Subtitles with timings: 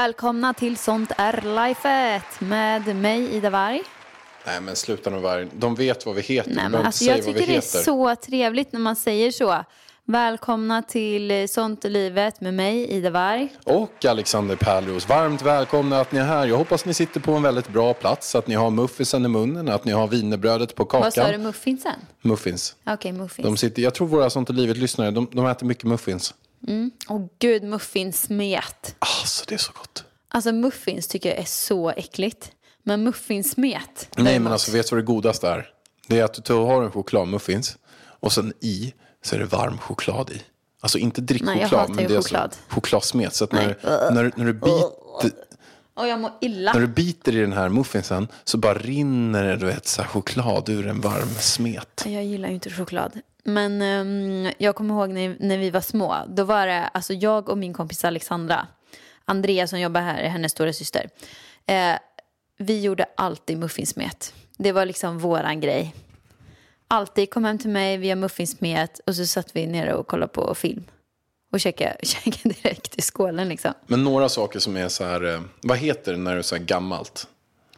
[0.00, 3.82] Välkomna till Sånt är lifet med mig Ida Warg.
[4.46, 5.48] Nej men sluta nu varg.
[5.52, 6.50] De vet vad vi heter.
[6.54, 9.64] Nej, men alltså, jag tycker det är så trevligt när man säger så.
[10.04, 13.48] Välkomna till Sånt är livet med mig Ida Warg.
[13.64, 16.46] Och Alexander Pärleros, varmt välkomna att ni är här.
[16.46, 18.34] Jag hoppas ni sitter på en väldigt bra plats.
[18.34, 21.00] Att ni har muffisen i munnen, att ni har wienerbrödet på kakan.
[21.00, 22.00] Vad sa du, muffinsen?
[22.22, 22.76] Muffins.
[22.86, 23.46] Okej, muffins.
[23.46, 26.34] De sitter, jag tror våra Sånt i livet-lyssnare, de, de äter mycket muffins.
[27.08, 28.96] Åh gud, muffinsmet.
[28.98, 30.04] Alltså det är så gott.
[30.28, 32.52] Alltså muffins tycker jag är så äckligt.
[32.82, 34.08] Men muffinsmet.
[34.16, 35.68] Nej men alltså vet du vad det godaste är?
[36.06, 37.78] Det är att du har en chokladmuffins
[38.20, 40.42] och sen i så är det varm choklad i.
[40.80, 42.56] Alltså inte drickchoklad men det är choklad.
[42.68, 43.34] Så chokladsmet.
[43.34, 43.78] Så att när,
[44.12, 44.90] när, när, du biter,
[45.94, 46.72] Och jag mår illa.
[46.72, 50.68] när du biter i den här muffinsen så bara rinner det du vet, så choklad
[50.68, 52.04] ur en varm smet.
[52.06, 53.20] Jag gillar ju inte choklad.
[53.44, 56.16] Men ehm, jag kommer ihåg när, när vi var små.
[56.28, 58.66] Då var det alltså jag och min kompis Alexandra.
[59.24, 61.08] Andrea som jobbar här är hennes stora syster.
[61.66, 61.94] Eh,
[62.56, 64.34] vi gjorde alltid muffinsmet.
[64.56, 65.94] Det var liksom våran grej.
[66.88, 70.32] Alltid kom hem till mig, vi har muffinsmet och så satt vi nere och kollade
[70.32, 70.84] på film.
[71.52, 73.72] Och käkade, käkade direkt i skålen liksom.
[73.86, 76.56] Men några saker som är så här, eh, vad heter det när det är så
[76.56, 77.26] här gammalt?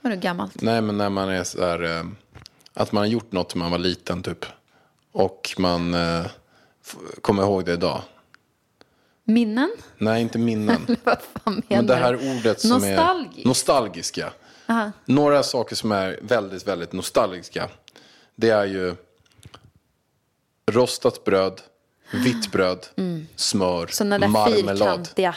[0.01, 0.63] Vadå gammalt?
[0.63, 2.05] Nej men när man är så här, eh,
[2.75, 4.47] att man har gjort något när man var liten typ.
[5.13, 6.27] Och man eh,
[7.21, 8.03] kommer ihåg det idag.
[9.25, 9.71] Minnen?
[9.99, 10.87] Nej, inte minnen.
[11.05, 13.39] Vad fan menar Men det här ordet som Nostalgisk?
[13.45, 14.33] är nostalgiska.
[15.05, 17.69] Några saker som är väldigt, väldigt nostalgiska.
[18.37, 18.95] Det är ju
[20.71, 21.61] rostat bröd,
[22.13, 22.87] vitt bröd,
[23.37, 24.79] smör, Sådana där marmelad.
[24.79, 25.35] fyrkantiga.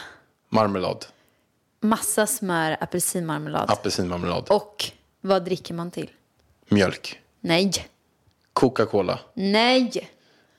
[0.49, 1.05] Marmelad,
[1.79, 3.69] Massa smör, apelsinmarmelad.
[3.71, 4.85] apelsinmarmelad, Och
[5.21, 6.09] vad dricker man till?
[6.67, 7.71] mjölk, Nej.
[8.59, 10.09] Coca-Cola, Nej.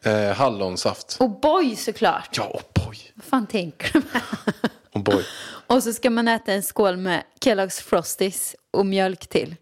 [0.04, 1.16] eh, hallonsaft.
[1.20, 2.36] O'boy såklart.
[2.36, 2.98] Ja, oh boy.
[3.14, 4.22] Vad fan tänker du med?
[4.92, 5.24] Oh boy.
[5.66, 9.56] Och så ska man äta en skål med Kellogg's Frosties och mjölk till.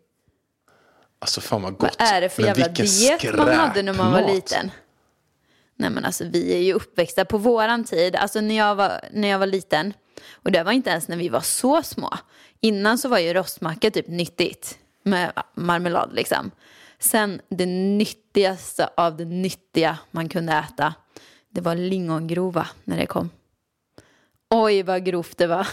[1.19, 1.97] Alltså fan vad gott.
[1.99, 4.71] Vad är det för Men jävla diet man hade när man var liten?
[5.77, 8.17] Nej men alltså vi är ju uppväxta på våran tid.
[8.17, 9.93] Alltså när jag var, när jag var liten.
[10.33, 12.11] Och det var inte ens när vi var så små.
[12.61, 14.79] Innan så var ju rostmacka typ nyttigt.
[15.03, 16.51] Med marmelad liksom.
[16.99, 20.95] Sen det nyttigaste av det nyttiga man kunde äta.
[21.51, 23.31] Det var lingongrova när det kom.
[24.51, 25.69] Oj vad grovt det var.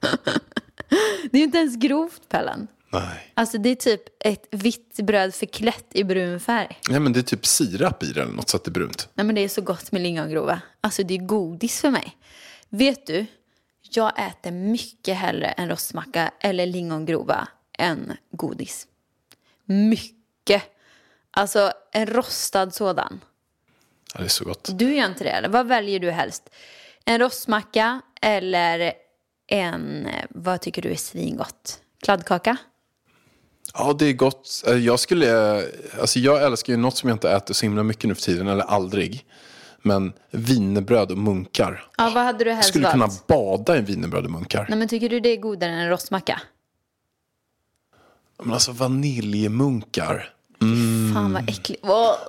[1.30, 2.66] det är ju inte ens grovt Pellan.
[2.92, 3.32] Nej.
[3.34, 6.78] Alltså det är typ ett vitt bröd förklätt i brun färg.
[6.90, 9.08] Nej men det är typ sirap i det eller något så att det är brunt.
[9.14, 10.60] Nej men det är så gott med lingongrova.
[10.80, 12.16] Alltså det är godis för mig.
[12.68, 13.26] Vet du,
[13.90, 18.86] jag äter mycket hellre en rostmacka eller lingongrova än godis.
[19.64, 20.23] Mycket.
[21.36, 23.20] Alltså en rostad sådan.
[24.14, 24.70] Ja, det är så gott.
[24.74, 25.48] Du gör inte det eller?
[25.48, 26.50] Vad väljer du helst?
[27.04, 28.92] En rostmacka eller
[29.46, 31.78] en, eh, vad tycker du är svingott?
[32.02, 32.56] Kladdkaka?
[33.74, 34.64] Ja, det är gott.
[34.66, 35.64] Eh, Jag skulle, eh,
[36.00, 38.48] alltså jag älskar ju något som jag inte äter så himla mycket nu för tiden,
[38.48, 39.26] eller aldrig.
[39.86, 41.88] Men wienerbröd och munkar.
[41.98, 42.92] Ja, vad hade du Jag helst skulle valt?
[42.92, 44.66] kunna bada i wienerbröd och munkar.
[44.68, 46.40] Nej men tycker du det är godare än en rostmacka?
[48.42, 50.30] Men alltså vaniljmunkar.
[51.14, 51.82] Fan vad äckligt.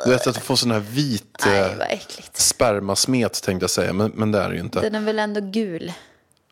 [0.06, 2.00] Du vet att du får sån här vit eh,
[2.34, 4.80] spermasmet tänkte jag säga, men, men det är det ju inte.
[4.80, 5.94] Den är väl ändå gul?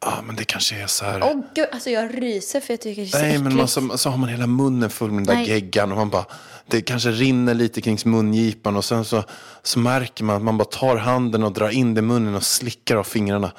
[0.02, 1.24] Ja, men det kanske är så här.
[1.24, 3.44] Åh gud, alltså jag ryser för jag tycker det är så Nej, äckligt.
[3.44, 5.50] men man, så, så har man hela munnen full med den där Nej.
[5.50, 6.26] geggan och man bara,
[6.68, 9.24] det kanske rinner lite kring mungipan och sen så,
[9.64, 12.44] så märker man att man bara tar handen och drar in det i munnen och
[12.44, 13.52] slickar av fingrarna.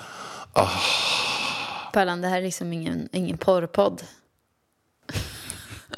[1.93, 4.03] Pallan, det här är liksom ingen, ingen porrpodd.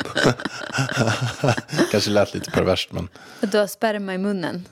[1.90, 3.08] Kanske lät lite perverst men.
[3.40, 4.69] Du har sperma i munnen.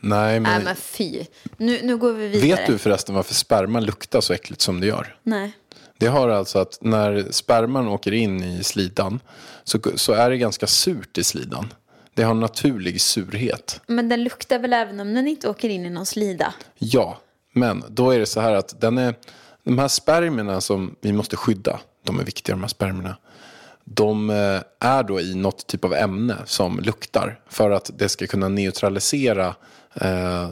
[0.00, 1.24] Nej, men, Nej men fy.
[1.56, 2.60] Nu, nu går vi vidare.
[2.60, 5.16] vet du förresten varför sperma luktar så äckligt som det gör?
[5.22, 5.52] Nej.
[5.98, 9.20] Det har alltså att när sperman åker in i slidan
[9.64, 11.72] så, så är det ganska surt i slidan.
[12.14, 13.80] Det har en naturlig surhet.
[13.86, 16.54] Men den luktar väl även om den inte åker in i någon slida?
[16.78, 17.20] Ja,
[17.52, 19.14] men då är det så här att den är,
[19.64, 23.16] de här spermierna som vi måste skydda, de är viktiga de här spermierna.
[23.84, 28.26] De eh, är då i något typ av ämne som luktar för att det ska
[28.26, 29.54] kunna neutralisera
[29.94, 30.48] eh,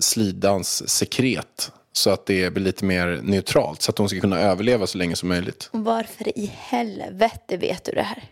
[0.00, 4.86] slidans sekret så att det blir lite mer neutralt så att de ska kunna överleva
[4.86, 5.68] så länge som möjligt.
[5.72, 8.24] Varför i helvete vet du det här?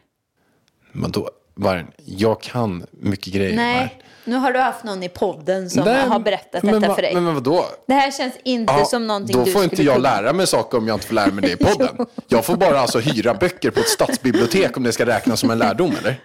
[0.93, 3.57] Men då, Vargen, jag kan mycket grejer.
[3.57, 3.91] Nej, Vargen.
[4.25, 7.15] nu har du haft någon i podden som Nej, har berättat detta va- för dig.
[7.15, 7.65] Men, men vadå?
[7.87, 10.11] det här känns inte Ja, som någonting då du får skulle inte jag kunna.
[10.23, 12.07] lära mig saker om jag inte får lära mig det i podden.
[12.29, 15.59] jag får bara alltså hyra böcker på ett stadsbibliotek om det ska räknas som en
[15.59, 16.21] lärdom eller?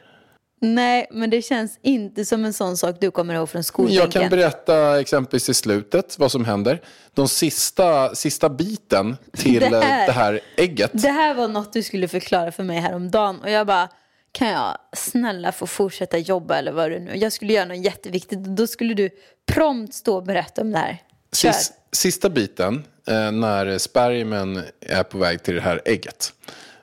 [0.61, 4.01] Nej, men det känns inte som en sån sak du kommer ihåg från skolbänken.
[4.03, 6.81] Jag kan berätta exempelvis i slutet vad som händer.
[7.13, 10.91] De sista, sista biten till Det här- här, det här ägget.
[10.93, 13.89] Det här var något du skulle förklara för mig häromdagen och jag bara,
[14.33, 18.47] kan jag snälla få fortsätta jobba eller vad det nu Jag skulle göra något jätteviktigt
[18.47, 19.09] och då skulle du
[19.45, 21.01] prompt stå och berätta om det här.
[21.33, 21.51] Kör.
[21.51, 26.33] Sis, sista biten, eh, när spermien är på väg till det här ägget.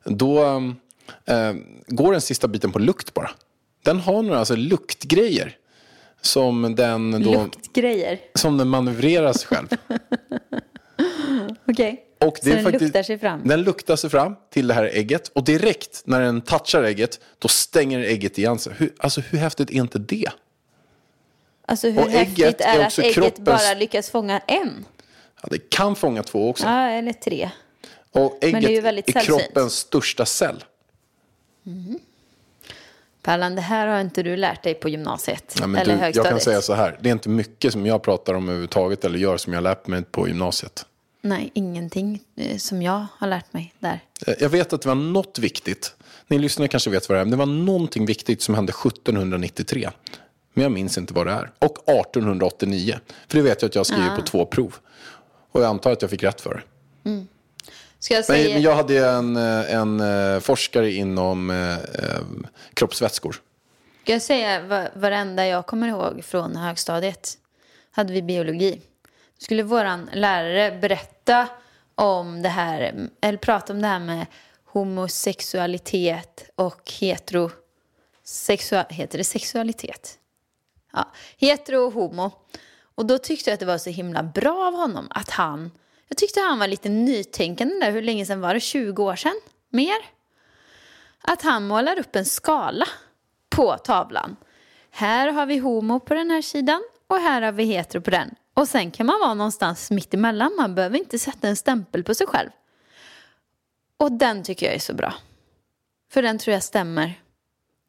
[0.05, 0.44] Då
[1.26, 1.52] eh,
[1.87, 3.31] går den sista biten på lukt bara.
[3.85, 5.56] Den har några alltså, luktgrejer.
[6.23, 8.20] Som den, då, Luktgrejer.
[8.35, 9.69] som den manövrerar sig själv.
[11.69, 12.05] Okej.
[12.25, 13.40] Och Så den luktar sig fram.
[13.49, 15.28] Den luktar sig fram till det här ägget.
[15.28, 18.72] Och direkt när den touchar ägget, då stänger ägget igen sig.
[18.78, 20.28] Hur, alltså hur häftigt är inte det?
[21.67, 24.84] Alltså hur Och häftigt är, är att ägget kroppens- bara lyckas fånga en?
[25.43, 26.64] Ja, det kan fånga två också.
[26.67, 27.50] Ja, eller tre.
[28.12, 29.43] och det är ägget ju väldigt är sällsynt.
[29.43, 30.64] kroppens största cell.
[33.23, 35.56] Pallan, det här har inte du lärt dig på gymnasiet.
[35.61, 36.31] Ja, men eller du, jag högstadiet.
[36.31, 39.37] kan säga så här, det är inte mycket som jag pratar om överhuvudtaget eller gör
[39.37, 40.87] som jag lärt mig på gymnasiet.
[41.22, 44.00] Nej, ingenting eh, som jag har lärt mig där.
[44.26, 45.94] Eh, Jag vet att det var något viktigt.
[46.26, 47.25] Ni lyssnare kanske vet vad det är.
[47.25, 49.90] Men det var någonting viktigt som hände 1793.
[50.55, 51.50] Men jag minns inte vad det är.
[51.58, 52.99] Och 1889.
[53.28, 54.75] För det vet jag att jag skriver på två prov.
[55.52, 56.62] Och jag antar att jag fick rätt för det.
[57.99, 58.55] Ska jag Men, säga...
[58.55, 61.76] men jag hade en, eh, en forskare inom eh,
[62.75, 63.37] kroppsvätskor.
[64.02, 67.34] Ska jag säga va- varenda jag kommer ihåg från högstadiet?
[67.90, 68.81] Hade vi biologi.
[69.42, 71.48] Skulle våran lärare berätta
[71.94, 74.26] om det här, eller prata om det här med
[74.64, 78.84] homosexualitet och heterosexual...
[78.88, 80.19] Heter det sexualitet?
[80.92, 82.31] Ja, hetero och homo.
[82.94, 85.70] Och då tyckte jag att det var så himla bra av honom att han...
[86.08, 87.90] Jag tyckte han var lite nytänkande där.
[87.90, 88.60] Hur länge sedan var det?
[88.60, 89.40] 20 år sedan?
[89.69, 89.98] Mer?
[91.22, 92.87] att han målar upp en skala
[93.48, 94.37] på tavlan.
[94.90, 98.34] Här har vi homo på den här sidan och här har vi hetero på den.
[98.61, 100.53] Och sen kan man vara någonstans mitt emellan.
[100.57, 102.51] Man behöver inte sätta en stämpel på sig själv.
[103.97, 105.15] Och den tycker jag är så bra.
[106.12, 107.21] För den tror jag stämmer.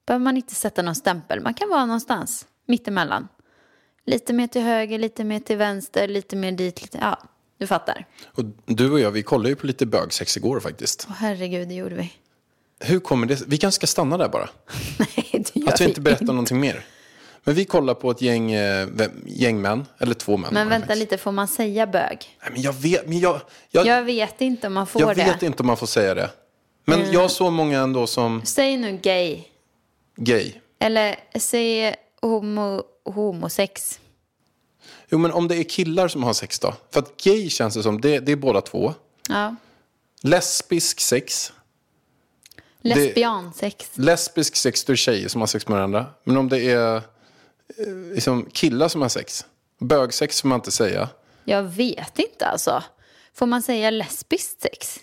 [0.08, 1.40] Behöver man inte sätta någon stämpel.
[1.40, 3.28] Man kan vara någonstans mitt emellan.
[4.06, 6.98] Lite mer till höger, lite mer till vänster, lite mer dit, lite...
[7.02, 7.22] Ja,
[7.58, 8.06] du fattar.
[8.26, 11.06] Och du och jag, vi kollade ju på lite bögsex igår faktiskt.
[11.10, 12.14] Åh herregud, det gjorde vi.
[12.80, 14.50] Hur kommer det Vi kanske ska stanna där bara.
[15.00, 16.34] Nej, det gör Att vi inte berättar inte.
[16.34, 16.86] någonting mer.
[17.44, 18.88] Men vi kollar på ett gäng, eh,
[19.26, 20.54] gäng män, eller två män.
[20.54, 22.38] Men vänta lite, får man säga bög?
[22.42, 25.24] Nej, men jag vet, men jag, jag, jag, Jag vet inte om man får det.
[25.24, 26.30] vet inte om man får säga det.
[26.86, 29.44] Men jag såg många ändå som Säg nu gay.
[30.16, 30.54] gay.
[30.80, 34.00] Eller säg homo, homosex.
[35.10, 36.74] Jo, men om det är killar som har sex då?
[36.92, 38.94] För att gay känns det som, det, det är båda två.
[39.30, 39.56] Ja.
[40.22, 41.54] Lesbisk sex.
[42.82, 43.90] Lesbiansex.
[43.94, 46.06] Lesbisk sex, då är tjejer som har sex med varandra.
[46.24, 47.02] Men om det är
[48.14, 49.46] liksom killar som har sex.
[49.80, 51.10] Bögsex får man inte säga.
[51.44, 52.84] Jag vet inte alltså.
[53.34, 55.00] Får man säga lesbiskt sex?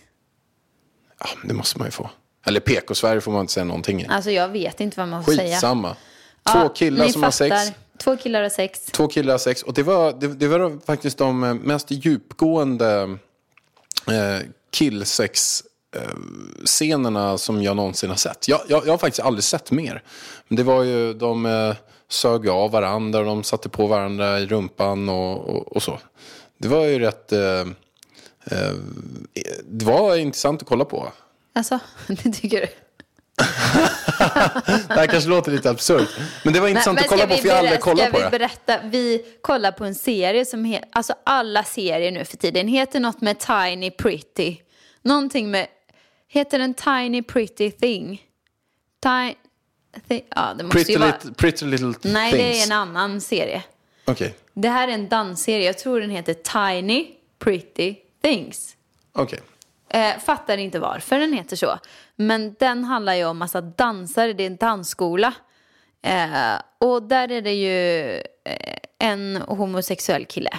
[1.20, 2.10] Ja, det måste man ju få.
[2.46, 4.06] Eller PK-Sverige får man inte säga någonting i.
[4.08, 5.54] Alltså jag vet inte vad man får säga.
[5.54, 5.96] Skitsamma.
[6.52, 7.56] Två Ja, killar som har sex.
[7.56, 7.74] fattar.
[7.98, 8.84] Två killar har sex.
[8.84, 9.62] Två killar har sex.
[9.62, 13.18] Och det var, det, det var faktiskt de eh, mest djupgående
[14.06, 14.38] eh,
[14.70, 18.48] killsex-scenerna som jag någonsin har sett.
[18.48, 20.02] Jag, jag, jag har faktiskt aldrig sett mer.
[20.48, 21.74] Men det var ju, de eh,
[22.08, 25.98] sög av varandra och de satte på varandra i rumpan och, och, och så.
[26.58, 27.32] Det var ju rätt...
[27.32, 27.60] Eh,
[28.44, 28.74] eh,
[29.64, 31.12] det var intressant att kolla på.
[31.52, 32.66] Alltså, det tycker du?
[34.88, 36.08] Det här kanske låter lite absurt.
[36.44, 38.18] Men det var intressant men att kolla på vi för jag har aldrig kollat på
[38.18, 38.30] vi det.
[38.30, 38.78] berätta?
[38.84, 43.20] Vi kollar på en serie som heter, alltså alla serier nu för tiden heter något
[43.20, 44.56] med Tiny Pretty.
[45.02, 45.66] Någonting med,
[46.28, 48.22] heter den Tiny Pretty Thing?
[49.02, 49.34] Tiny,
[50.08, 51.10] thi, ja det måste Pretty ju vara.
[51.12, 52.42] little, pretty little Nej, things.
[52.44, 53.62] det är en annan serie.
[54.04, 57.06] Okej, Det här är en dansserie, jag tror den heter Tiny
[57.38, 58.76] Pretty Things.
[59.12, 59.40] okej.
[59.90, 61.78] Eh, fattar inte varför den heter så.
[62.16, 65.34] Men den handlar ju om massa dansare, det är en dansskola.
[66.02, 68.10] Eh, och där är det ju
[68.44, 70.50] eh, en homosexuell kille.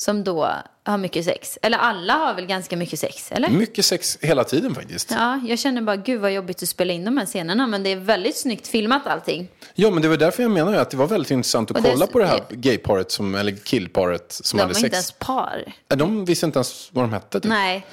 [0.00, 0.48] Som då
[0.84, 1.58] har mycket sex.
[1.62, 3.48] Eller alla har väl ganska mycket sex, eller?
[3.50, 5.10] Mycket sex hela tiden faktiskt.
[5.10, 7.66] Ja, jag känner bara gud vad jobbigt att spela in de här scenerna.
[7.66, 9.48] Men det är väldigt snyggt filmat allting.
[9.74, 11.90] Ja, men det var därför jag menar att det var väldigt intressant att Och det-
[11.90, 14.84] kolla på det här gayparet, som, eller killparet som De hade var sex.
[14.84, 15.72] inte ens par.
[15.88, 17.40] De visste inte ens vad de hette.
[17.40, 17.48] Typ.
[17.50, 17.86] Nej.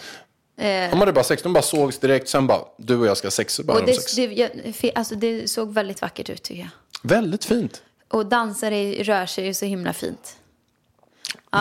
[0.58, 3.26] Eh, De hade bara sex, de bara sågs direkt, sen bara, du och jag ska
[3.26, 4.16] ha sex, så bara och de det, sex.
[4.16, 4.50] det, jag,
[4.96, 6.70] alltså, det såg väldigt vackert ut tycker jag.
[7.10, 7.82] Väldigt fint.
[8.10, 10.38] Och dansare rör sig ju så himla fint.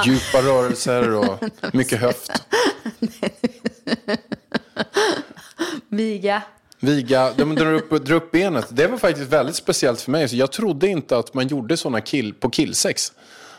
[0.05, 2.33] Djupa rörelser och mycket höft.
[5.89, 6.43] Viga.
[6.81, 8.67] Viga, de drar upp, drar upp benet.
[8.71, 10.29] Det var faktiskt väldigt speciellt för mig.
[10.29, 13.13] Så jag trodde inte att man gjorde sådana kill, på killsex.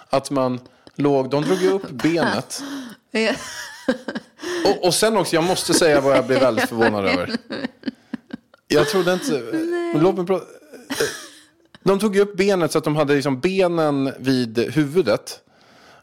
[0.09, 0.59] Att man
[0.95, 2.61] låg, de drog ju upp benet.
[4.65, 7.37] Och, och sen också, jag måste säga vad jag blev väldigt förvånad över.
[8.67, 9.43] Jag trodde inte...
[9.95, 10.45] Låt mig prata.
[11.83, 15.39] De tog ju upp benet så att de hade liksom benen vid huvudet.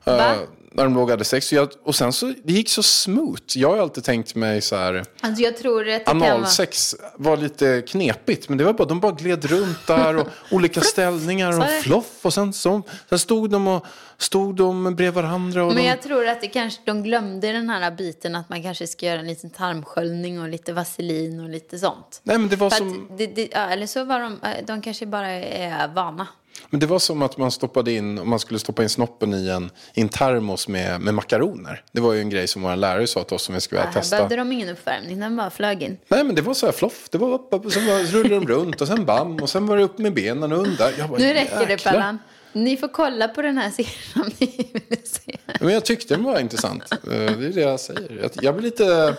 [0.05, 0.33] Va?
[0.35, 0.39] eh,
[0.77, 1.47] när de låg och hade sex.
[1.47, 3.41] Så jag, och sen så, det gick så smooth.
[3.55, 6.35] Jag har alltid tänkt mig så här, Alltså jag tror att det kan vara...
[6.35, 8.49] analsex var lite knepigt.
[8.49, 12.19] Men det var bara, de bara gled runt där och olika ställningar och floff.
[12.23, 13.87] Och sen, så, sen stod de och
[14.19, 15.63] stod de bredvid varandra.
[15.65, 18.63] Och Men de, jag tror att det kanske, de glömde den här biten att man
[18.63, 22.21] kanske ska göra en liten tarmsköljning och lite vaselin och lite sånt.
[22.23, 23.09] nej, men det var För som...
[23.17, 26.27] det, det, ja, eller så var de, de kanske bara är vana.
[26.71, 29.49] Men det var som att man stoppade in, om man skulle stoppa in snoppen i
[29.49, 31.83] en, i en termos med, med makaroner.
[31.93, 33.93] Det var ju en grej som vår lärare sa till oss som vi skulle Här
[33.93, 34.17] testa.
[34.17, 35.99] behövde de ingen uppvärmning, den bara flög in.
[36.09, 38.47] Nej men det var så här floff, det var upp, upp, sen var, rullade de
[38.47, 41.09] runt och sen bam och sen var det upp med benen och under.
[41.09, 41.93] Bara, Nu räcker det jäklar.
[41.93, 42.19] Pallan.
[42.55, 43.93] Ni får kolla på den här serien
[44.27, 45.37] om ni vill se.
[45.61, 46.93] Men jag tyckte den var intressant.
[46.93, 48.31] Eh, Det är det jag säger.
[48.43, 49.17] Jag blir lite, jag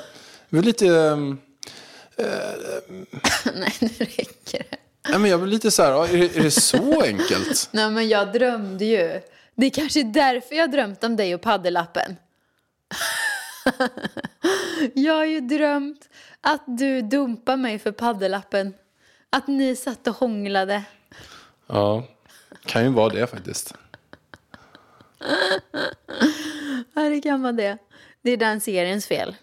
[0.49, 1.37] blir lite, ehm,
[3.55, 4.77] Nej, nu räcker det.
[5.09, 7.69] nej men jag blir lite så här, är det, är det så enkelt?
[7.71, 9.21] Nej, men jag drömde ju.
[9.55, 12.15] Det är kanske därför jag har drömt om dig och paddelappen.
[14.93, 16.09] jag har ju drömt
[16.41, 18.73] att du dumpar mig för paddelappen.
[19.29, 20.83] Att ni satt och hånglade.
[21.67, 22.03] Ja,
[22.65, 23.73] kan ju vara det faktiskt.
[26.93, 27.77] Ja, det kan vara det.
[28.21, 29.35] Det är den seriens fel.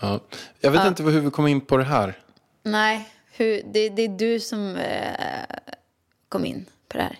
[0.00, 0.20] Ja.
[0.60, 2.18] Jag vet inte hur vi kom in på det här.
[2.62, 5.46] Nej, hur, det, det är du som eh,
[6.28, 7.18] kom in på det här.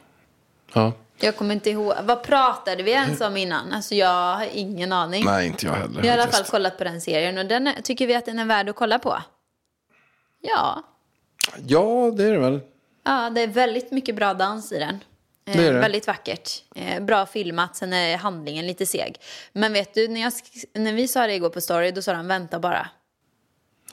[0.73, 0.92] Ja.
[1.23, 1.94] Jag kommer inte ihåg.
[2.02, 3.73] Vad pratade vi ens om innan?
[3.73, 5.25] Alltså jag har ingen aning.
[5.25, 6.02] Nej, inte jag heller.
[6.02, 8.25] Vi har i alla fall kollat på den serien och den är, tycker vi att
[8.26, 9.23] den är värd att kolla på.
[10.40, 10.82] Ja,
[11.66, 12.61] Ja, det är det väl.
[13.04, 14.99] ja det är väldigt mycket bra dans i den.
[15.50, 15.80] Eh, Det är det.
[15.80, 16.50] Väldigt vackert.
[16.76, 19.16] Eh, bra filmat, sen är handlingen lite seg.
[19.52, 20.33] Men vet du, när, jag,
[20.75, 22.88] när vi sa det igår på story, då sa de vänta bara.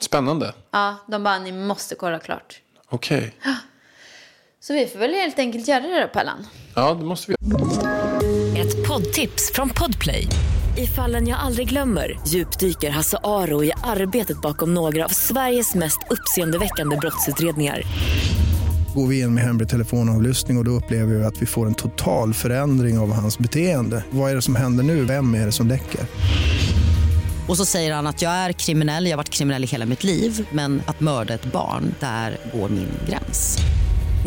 [0.00, 0.54] Spännande.
[0.70, 2.60] Ja, de bara ni måste kolla klart.
[2.88, 3.34] Okej.
[4.60, 6.46] Så vi får väl helt enkelt göra det då, Pallan.
[6.74, 7.36] Ja, det måste vi
[8.60, 10.26] Ett poddtips från Podplay.
[10.78, 15.98] I fallen jag aldrig glömmer djupdyker Hasse Aro i arbetet bakom några av Sveriges mest
[16.10, 17.82] uppseendeväckande brottsutredningar.
[18.94, 21.74] Går vi in med hemlig telefonavlyssning och, och då upplever vi att vi får en
[21.74, 24.04] total förändring av hans beteende.
[24.10, 25.04] Vad är det som händer nu?
[25.04, 26.00] Vem är det som läcker?
[27.48, 30.04] Och så säger han att jag är kriminell, jag har varit kriminell i hela mitt
[30.04, 33.58] liv men att mörda ett barn, där går min gräns.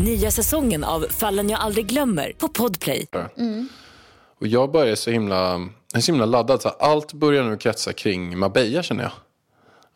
[0.04, 3.06] Nya säsongen av Fallen jag aldrig glömmer på Podplay.
[4.40, 6.62] Och jag börjar så himla, så himla laddad.
[6.62, 9.12] Så allt börjar nu kretsa kring Marbella känner jag.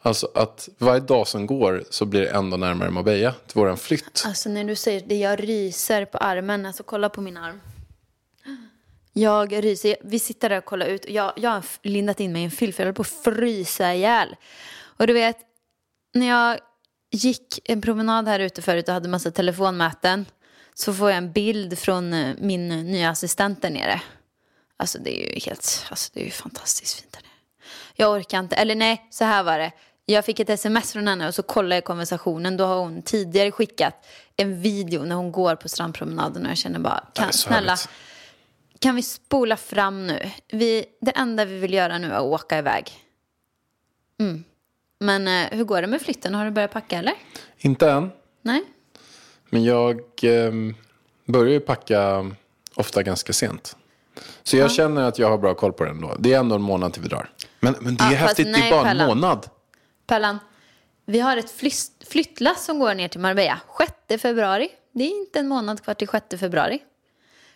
[0.07, 4.23] Alltså att varje dag som går så blir det ändå närmare Marbella till våran flytt.
[4.27, 6.67] Alltså när du säger det, jag ryser på armen.
[6.67, 7.61] Alltså kolla på min arm.
[9.13, 9.97] Jag ryser.
[10.01, 11.05] Vi sitter där och kollar ut.
[11.05, 13.09] Och jag, jag har lindat in mig i en filt för jag höll på att
[13.09, 14.37] frysa ihjäl.
[14.79, 15.37] Och du vet,
[16.15, 16.59] när jag
[17.11, 20.27] gick en promenad här ute förut och hade massa telefonmöten.
[20.75, 24.01] Så får jag en bild från eh, min nya assistent där nere.
[24.77, 27.33] Alltså det är ju helt, alltså det är ju fantastiskt fint där nere.
[27.95, 29.73] Jag orkar inte, eller nej, så här var det.
[30.09, 32.57] Jag fick ett sms från henne och så kollade jag konversationen.
[32.57, 36.79] Då har hon tidigare skickat en video när hon går på strandpromenaden och jag känner
[36.79, 37.77] bara, Det kan, snälla,
[38.79, 40.31] kan vi spola fram nu?
[40.49, 42.93] Vi, det enda vi vill göra nu är att åka iväg.
[44.21, 44.45] Mm.
[44.99, 46.35] Men eh, hur går det med flytten?
[46.35, 47.15] Har du börjat packa eller?
[47.59, 48.11] Inte än.
[48.43, 48.63] Nej?
[49.51, 50.75] Men jag ehm,
[51.25, 52.31] börjar ju packa
[52.75, 53.77] ofta ganska sent.
[54.43, 56.17] Så jag känner att jag har bra koll på den då.
[56.19, 57.31] Det är ändå en månad till vi drar.
[57.61, 59.07] Men, men det är Ja, fast häftigt, det nej, är bara en Pallan.
[59.07, 59.47] månad.
[60.07, 60.39] Pärlan,
[61.05, 61.55] vi har ett
[62.09, 63.61] flyttlass som går ner till Marbella
[64.09, 64.69] 6 februari.
[64.93, 66.83] Det är inte en månad kvar till 6 februari.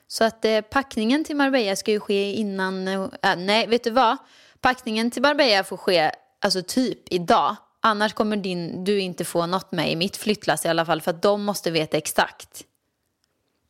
[0.07, 2.89] Så att eh, packningen till Marbella ska ju ske innan...
[2.89, 4.17] Eh, äh, nej, vet du vad?
[4.61, 7.57] Packningen till Marbella får ske alltså typ idag.
[7.81, 11.01] Annars kommer din, du inte få något med i mitt flyttlass i alla fall.
[11.01, 12.65] För att de måste veta exakt.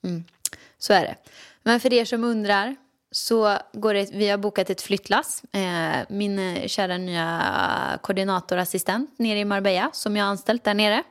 [0.04, 0.24] Mm.
[0.78, 1.16] Så är det.
[1.62, 2.76] Men för er som undrar
[3.10, 5.42] så går det, vi har bokat ett flyttlass.
[5.52, 11.02] Eh, min eh, kära nya koordinatorassistent nere i Marbella som jag har anställt där nere.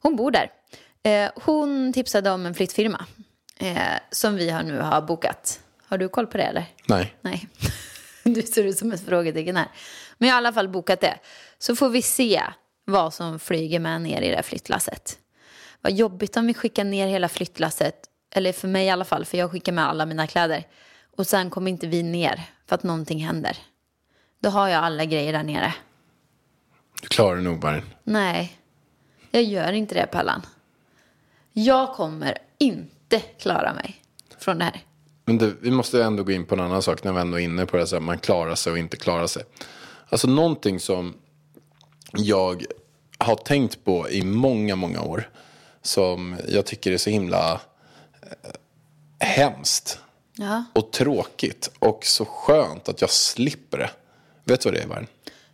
[0.00, 0.50] Hon bor där.
[1.02, 3.06] Eh, hon tipsade om en flyttfirma
[4.10, 5.60] som vi har nu har bokat.
[5.86, 6.64] Har du koll på det eller?
[6.86, 7.14] Nej.
[7.20, 7.48] Nej,
[8.22, 9.68] du ser ut som ett frågetecken här.
[10.18, 11.18] Men jag har i alla fall bokat det.
[11.58, 12.42] Så får vi se
[12.84, 15.18] vad som flyger med ner i det här flyttlasset.
[15.80, 17.94] Vad jobbigt om vi skickar ner hela flyttlasset,
[18.34, 20.64] eller för mig i alla fall, för jag skickar med alla mina kläder.
[21.16, 23.58] Och sen kommer inte vi ner för att någonting händer.
[24.40, 25.74] Då har jag alla grejer där nere.
[27.02, 27.82] Du klarar det nog, Barin.
[28.04, 28.58] Nej,
[29.30, 30.42] jag gör inte det Pallan.
[31.52, 34.02] Jag kommer inte klara mig
[34.38, 34.80] från det här.
[35.24, 37.44] Men du, vi måste ändå gå in på en annan sak när vi ändå är
[37.44, 37.86] inne på det.
[37.86, 39.42] Så här, man klarar sig och inte klarar sig.
[40.08, 41.14] Alltså någonting som
[42.12, 42.64] jag
[43.18, 45.30] har tänkt på i många, många år.
[45.82, 47.60] Som jag tycker är så himla
[48.22, 49.98] eh, hemskt.
[50.36, 51.70] Ja, Och tråkigt.
[51.78, 53.90] Och så skönt att jag slipper det.
[54.44, 55.06] Vet du vad det är, Varn?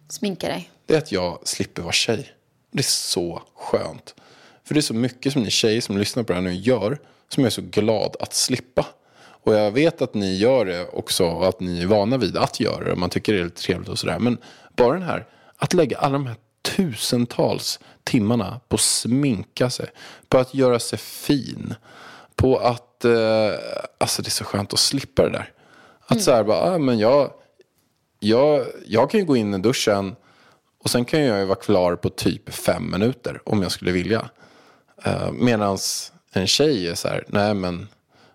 [0.09, 0.71] sminka dig.
[0.87, 2.33] Det är att jag slipper vara tjej.
[2.71, 4.15] Det är så skönt.
[4.65, 6.99] För det är så mycket som ni tjejer som lyssnar på det här nu gör.
[7.29, 8.87] Som jag är så glad att slippa.
[9.45, 11.25] Och jag vet att ni gör det också.
[11.27, 12.97] Och att ni är vana vid att göra det.
[12.97, 14.19] Man tycker det är lite trevligt och sådär.
[14.19, 14.39] Men
[14.77, 15.27] bara den här.
[15.57, 19.87] Att lägga alla de här tusentals timmarna på att sminka sig.
[20.29, 21.75] På att göra sig fin.
[22.39, 23.53] På att, eh,
[23.99, 25.53] alltså det är så skönt att slippa det där.
[26.07, 27.33] Att så här bara, ah, men jag,
[28.21, 30.17] jag, jag kan ju gå in i duschen
[30.85, 34.29] och sen kan jag ju vara klar på typ fem minuter om jag skulle vilja.
[35.07, 35.79] Uh, Medan
[36.33, 37.89] en tjej är så här, nej men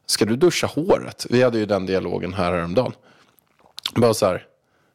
[0.06, 1.26] ska du duscha håret?
[1.30, 2.94] Vi hade ju den dialogen här häromdagen.
[3.96, 4.34] Bara så här,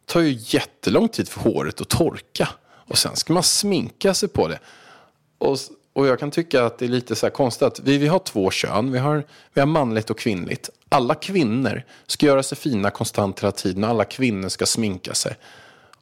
[0.06, 2.48] det tar ju jättelång tid för håret att torka.
[2.88, 4.58] Och sen ska man sminka sig på det.
[5.38, 5.58] Och,
[5.98, 8.18] och jag kan tycka att det är lite så här konstigt att vi, vi har
[8.18, 8.92] två kön.
[8.92, 9.24] Vi har,
[9.54, 10.70] vi har manligt och kvinnligt.
[10.88, 13.84] Alla kvinnor ska göra sig fina konstant hela tiden.
[13.84, 15.36] och Alla kvinnor ska sminka sig.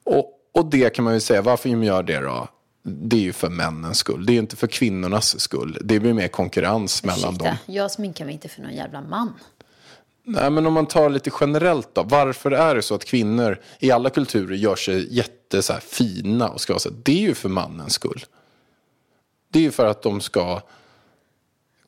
[0.04, 2.48] Och, och det kan man ju säga, varför de gör det då?
[2.82, 4.26] Det är ju för männens skull.
[4.26, 5.78] Det är inte för kvinnornas skull.
[5.84, 7.46] Det blir mer konkurrens mellan dem.
[7.46, 9.32] Ursäkta, jag sminkar mig inte för någon jävla man.
[10.24, 12.02] Nej, men om man tar lite generellt då.
[12.02, 16.48] Varför är det så att kvinnor i alla kulturer gör sig jätte så här, fina
[16.48, 18.24] och ska vara så här, Det är ju för mannens skull.
[19.48, 20.61] Det är ju för att de ska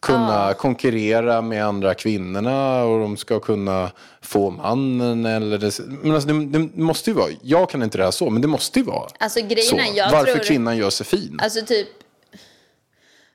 [0.00, 3.90] kunna konkurrera med andra kvinnorna och de ska kunna
[4.20, 8.04] få mannen eller det, men alltså det, det måste ju vara, jag kan inte det
[8.04, 9.80] här så, men det måste ju vara Alltså, grejen så.
[9.94, 11.38] jag Varför tror- kvinnan gör sig fin.
[11.42, 11.88] Alltså typ...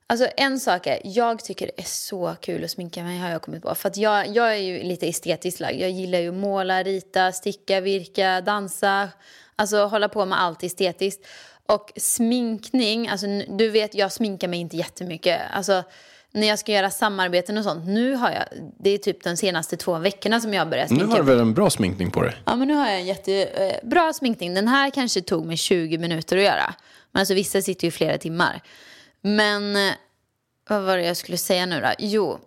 [0.07, 3.41] Alltså en sak är, jag tycker det är så kul att sminka mig har jag
[3.41, 3.75] kommit på.
[3.75, 5.81] För att jag, jag är ju lite estetiskt lagd.
[5.81, 9.09] Jag gillar ju att måla, rita, sticka, virka, dansa.
[9.55, 11.25] Alltså hålla på med allt estetiskt.
[11.67, 15.41] Och sminkning, alltså du vet jag sminkar mig inte jättemycket.
[15.51, 15.83] Alltså
[16.33, 17.85] när jag ska göra samarbeten och sånt.
[17.87, 18.43] Nu har jag,
[18.79, 21.39] det är typ de senaste två veckorna som jag börjat nu sminka har du väl
[21.39, 22.35] en bra sminkning på dig?
[22.45, 24.53] Ja, men nu har jag en jättebra sminkning.
[24.53, 26.73] Den här kanske tog mig 20 minuter att göra.
[27.11, 28.61] Men alltså vissa sitter ju flera timmar.
[29.21, 29.93] Men eh,
[30.69, 31.89] vad var det jag skulle säga nu då?
[31.99, 32.39] Jo,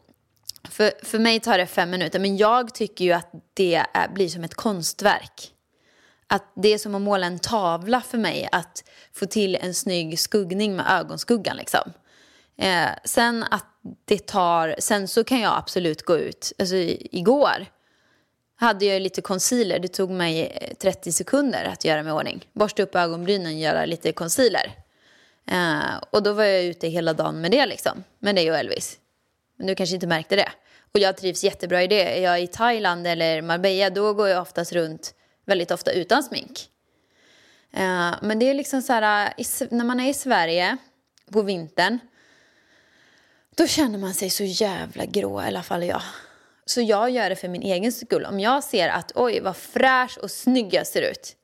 [0.69, 2.19] för, för mig tar det fem minuter.
[2.19, 5.53] Men jag tycker ju att det är, blir som ett konstverk.
[6.29, 8.49] Att det är som att måla en tavla för mig.
[8.53, 11.93] Att få till en snygg skuggning med ögonskuggan liksom.
[12.59, 13.65] Eh, sen att
[14.05, 16.53] det tar, sen så kan jag absolut gå ut.
[16.59, 17.67] Alltså i- igår
[18.59, 19.79] hade jag lite concealer.
[19.79, 22.49] Det tog mig eh, 30 sekunder att göra mig i ordning.
[22.53, 24.73] Borsta upp ögonbrynen och göra lite concealer.
[25.51, 28.05] Eh, och då var jag ute hela dagen med det liksom.
[28.19, 28.99] Med dig och Elvis.
[29.59, 30.49] Men du kanske inte märkte det.
[30.95, 32.19] Och jag trivs jättebra i det.
[32.19, 35.15] Är jag i Thailand eller Marbella då går jag oftast runt
[35.47, 36.69] väldigt ofta utan smink.
[37.73, 40.77] Eh, men det är liksom så här, eh, när man är i Sverige
[41.31, 41.99] på vintern.
[43.57, 46.03] Då känner man sig så jävla grå, i alla fall jag.
[46.65, 48.25] Så jag gör det för min egen skull.
[48.25, 51.37] Om jag ser att oj vad fräsch och snygg jag ser ut.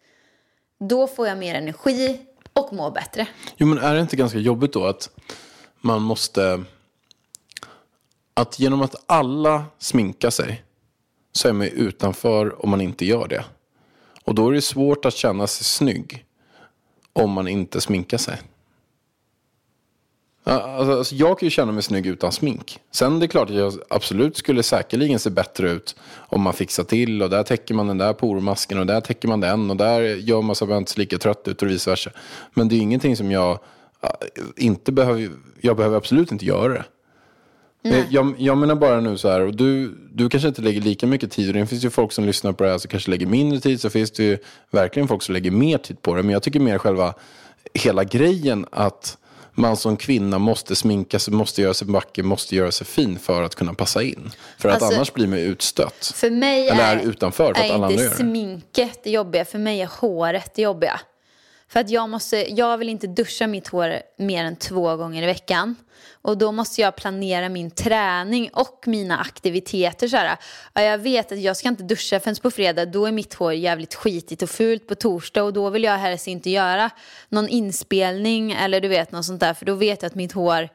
[0.78, 2.20] Då får jag mer energi
[2.52, 3.26] och mår bättre.
[3.56, 5.10] Jo, men är det inte ganska jobbigt då att
[5.80, 6.64] man måste...
[8.34, 10.64] Att genom att alla sminkar sig
[11.32, 13.44] så är man ju utanför om man inte gör det.
[14.24, 16.24] Och då är det svårt att känna sig snygg
[17.12, 18.38] om man inte sminkar sig.
[20.44, 22.80] Alltså, alltså, jag kan ju känna mig snygg utan smink.
[22.90, 26.84] Sen det är klart att jag absolut skulle säkerligen se bättre ut om man fixar
[26.84, 30.00] till och där täcker man den där pormasken och där täcker man den och där
[30.00, 32.10] gör man så att man inte ser lika trött ut och vice versa.
[32.54, 33.58] Men det är ingenting som jag
[34.56, 35.30] inte behöver,
[35.60, 36.84] jag behöver absolut inte göra det.
[37.82, 41.06] Men Jag, jag menar bara nu så här, och du, du kanske inte lägger lika
[41.06, 43.60] mycket tid, det finns ju folk som lyssnar på det här som kanske lägger mindre
[43.60, 44.38] tid, så finns det ju
[44.70, 46.22] verkligen folk som lägger mer tid på det.
[46.22, 47.14] Men jag tycker mer själva,
[47.74, 49.18] hela grejen att
[49.54, 53.42] man som kvinna måste sminka sig, måste göra sig vacker, måste göra sig fin för
[53.42, 54.30] att kunna passa in.
[54.58, 56.12] För att Alltså, annars blir man utstött.
[56.14, 58.16] För mig Eller är, är utanför för att är alla andra gör det.
[58.16, 61.00] sminket det jobbiga, för mig är håret det jobbiga.
[61.68, 65.26] För att jag, måste, jag vill inte duscha mitt hår mer än två gånger i
[65.26, 65.76] veckan.
[66.22, 70.08] Och då måste jag planera min träning och mina aktiviteter.
[70.08, 70.36] Så här.
[70.74, 72.86] Jag vet att jag ska inte duscha förrän på fredag.
[72.86, 75.42] Då är mitt hår jävligt skitigt och fult på torsdag.
[75.42, 76.90] Och då vill jag helst inte göra
[77.28, 79.54] någon inspelning eller du vet något sånt där.
[79.54, 80.68] För då vet jag att mitt hår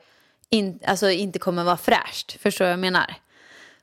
[0.50, 2.38] in, alltså, inte kommer vara fräscht.
[2.42, 3.16] Förstår du vad jag menar?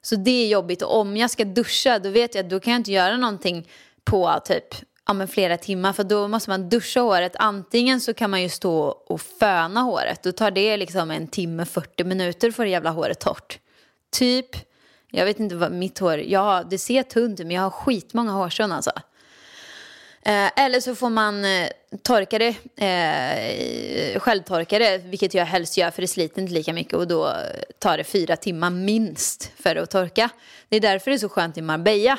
[0.03, 0.83] Så det är jobbigt.
[0.83, 3.69] Och om jag ska duscha då vet jag att då kan jag inte göra någonting
[4.05, 4.75] på typ
[5.07, 5.93] ja, men flera timmar.
[5.93, 7.37] För då måste man duscha håret.
[7.37, 10.23] Antingen så kan man ju stå och föna håret.
[10.23, 13.59] Då tar det liksom en timme, 40 minuter för det jävla håret torrt.
[14.13, 14.47] Typ.
[15.11, 16.19] Jag vet inte vad mitt hår...
[16.19, 18.93] Ja, det ser tunt ut men jag har skitmånga hårstrån alltså.
[20.27, 21.69] Eh, eller så får man eh,
[22.03, 26.95] torka det, eh, självtorka det, vilket jag helst gör för det sliter inte lika mycket
[26.95, 27.33] och då
[27.79, 30.31] tar det fyra timmar minst för att torka.
[30.69, 32.19] Det är därför det är så skönt i Marbella.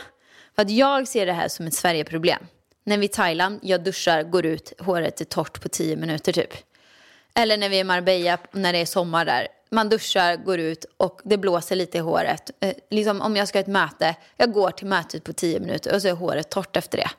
[0.56, 2.48] För att jag ser det här som ett Sverigeproblem.
[2.88, 6.34] När vi är i Thailand, jag duschar, går ut, håret är torrt på tio minuter
[6.34, 6.54] typ.
[7.34, 9.48] Eller när vi är i Marbella, när det är sommar där.
[9.70, 12.52] Man duschar, går ut och det blåser lite i håret.
[12.60, 15.96] Eh, liksom om jag ska ha ett möte, jag går till mötet på tio minuter
[15.96, 17.10] och så är håret torrt efter det.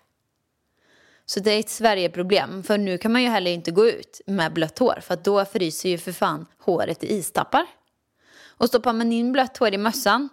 [1.26, 2.62] Så det är ett Sverigeproblem.
[2.62, 4.98] För nu kan man ju heller inte gå ut med blött hår.
[5.02, 7.66] För att då fryser ju för fan håret i istappar.
[8.46, 10.28] Och stoppar man in blött hår i mössan.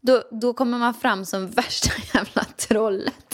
[0.00, 3.29] Då, då kommer man fram som värsta jävla trollet.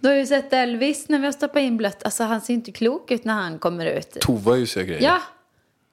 [0.00, 2.04] Du har ju sett Elvis när vi har stoppat in blött.
[2.04, 4.20] Alltså han ser inte klok ut när han kommer ut.
[4.20, 5.02] Tova ju sig grejer.
[5.02, 5.22] Ja,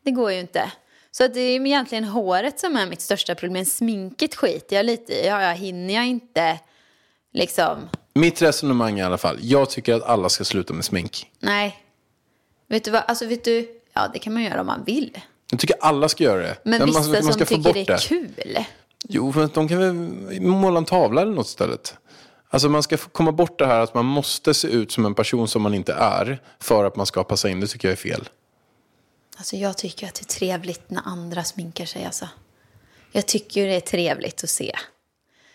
[0.03, 0.71] det går ju inte.
[1.11, 3.65] Så att det är egentligen håret som är mitt största problem.
[3.65, 5.27] Sminket skiter jag lite i.
[5.27, 6.59] Ja, jag hinner jag inte
[7.33, 7.89] liksom...
[8.13, 9.37] Mitt resonemang i alla fall.
[9.41, 11.31] Jag tycker att alla ska sluta med smink.
[11.39, 11.83] Nej.
[12.67, 13.03] Vet du vad?
[13.07, 13.67] Alltså vet du?
[13.93, 15.19] Ja, det kan man göra om man vill.
[15.51, 16.57] Jag tycker alla ska göra det.
[16.63, 18.65] Men man, vissa man som ska få tycker det är kul.
[19.09, 21.95] Jo, för de kan väl måla en tavla eller något istället.
[22.49, 25.47] Alltså man ska komma bort det här att man måste se ut som en person
[25.47, 27.59] som man inte är för att man ska passa in.
[27.59, 28.29] Det tycker jag är fel.
[29.37, 32.29] Alltså jag tycker att det är trevligt när andra sminkar sig alltså.
[33.11, 34.75] Jag tycker det är trevligt att se.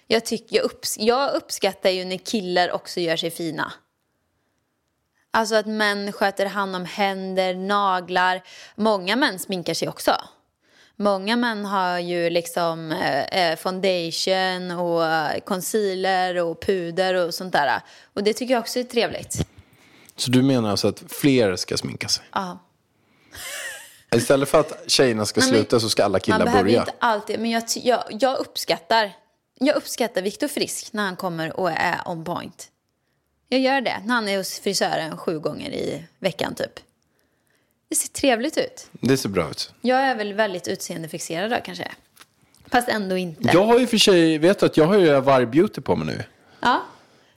[0.06, 3.72] Jag, tycker, jag, upps, jag uppskattar ju när killar också gör sig fina.
[5.30, 8.42] Alltså att män sköter hand om händer, naglar.
[8.74, 10.16] Många män sminkar sig också.
[11.02, 17.80] Många män har ju liksom eh, foundation och eh, concealer och puder och sånt där.
[18.14, 19.46] Och det tycker jag också är trevligt.
[20.16, 22.24] Så du menar alltså att fler ska sminka sig?
[22.32, 22.58] Ja.
[24.16, 26.80] Istället för att tjejerna ska men sluta så ska alla Man killar behöver börja.
[26.80, 29.12] inte alltid, men jag, jag, jag uppskattar
[29.66, 32.70] jag uppskattar Viktor Frisk när han kommer och är on point.
[33.48, 36.80] Jag gör det när han är hos frisören sju gånger i veckan typ.
[37.92, 38.86] Det ser trevligt ut.
[38.92, 39.72] Det ser bra ut.
[39.80, 41.88] Jag är väl väldigt utseendefixerad då kanske.
[42.70, 43.50] Fast ändå inte.
[43.52, 46.06] Jag har ju för sig, vet du att jag har ju Varg Beauty på mig
[46.06, 46.24] nu.
[46.60, 46.82] Ja.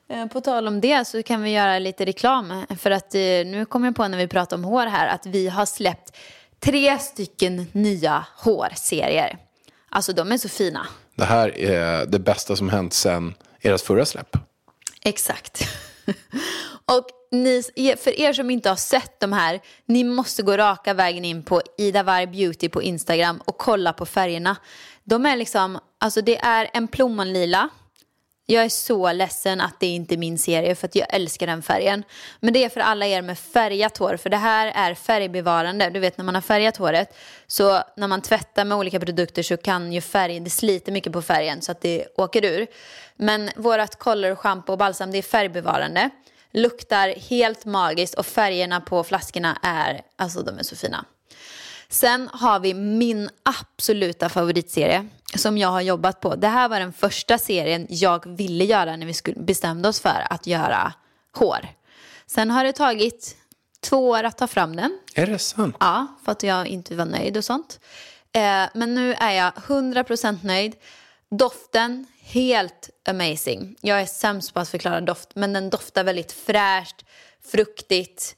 [0.10, 2.65] Eh, På tal om det så kan vi göra lite reklam.
[2.80, 5.48] För att eh, nu kommer jag på när vi pratar om hår här att vi
[5.48, 6.18] har släppt
[6.60, 9.38] tre stycken nya hårserier.
[9.89, 10.88] Alltså de är så fina.
[11.15, 14.38] Det här är det bästa som hänt sen ert förra släpp.
[15.02, 15.62] Exakt.
[16.86, 17.08] Och
[17.43, 17.63] ni,
[17.98, 21.62] för er som inte har sett de här, ni måste gå raka vägen in på
[21.78, 24.58] Ida Varg Beauty på Instagram och kolla på färgerna.
[25.04, 27.69] De är liksom, alltså det är en plommonlila.
[28.48, 31.62] Jag är så ledsen att det inte är min serie för att jag älskar den
[31.62, 32.04] färgen.
[32.39, 35.89] Men det är för alla er med färgat hår för det här är färgbevarande.
[35.89, 37.17] Du vet när man har färgat håret
[37.48, 41.21] så när man tvättar med olika produkter så kan ju färgen, det sliter mycket på
[41.21, 42.67] färgen så att det åker ur.
[43.15, 46.10] Men vårat color, shampoo och balsam det är färgbevarande.
[46.56, 51.06] Luktar helt magiskt och färgerna på flaskorna är, alltså de är så fina.
[51.89, 56.36] Sen har vi min absoluta favoritserie som jag har jobbat på.
[56.36, 60.48] Det här var den första serien jag ville göra när vi bestämde oss för att
[60.48, 60.94] göra
[61.34, 61.68] hår.
[62.26, 63.36] Sen har det tagit
[63.82, 65.00] två år att ta fram den.
[65.15, 65.76] Är det sant?
[65.80, 67.80] Ja, för att jag inte var nöjd och sånt.
[68.32, 70.76] Eh, men nu är jag 100% nöjd.
[71.30, 73.75] Doften, helt amazing.
[73.81, 77.05] Jag är sämst på att förklara doft, men den doftar väldigt fräscht,
[77.51, 78.35] fruktigt,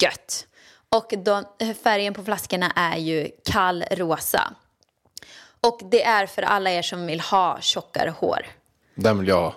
[0.00, 0.46] gött.
[0.88, 1.44] Och de,
[1.82, 4.54] färgen på flaskorna är ju kall rosa.
[5.60, 8.46] Och det är för alla er som vill ha tjockare hår.
[8.94, 9.54] Den vill jag ha.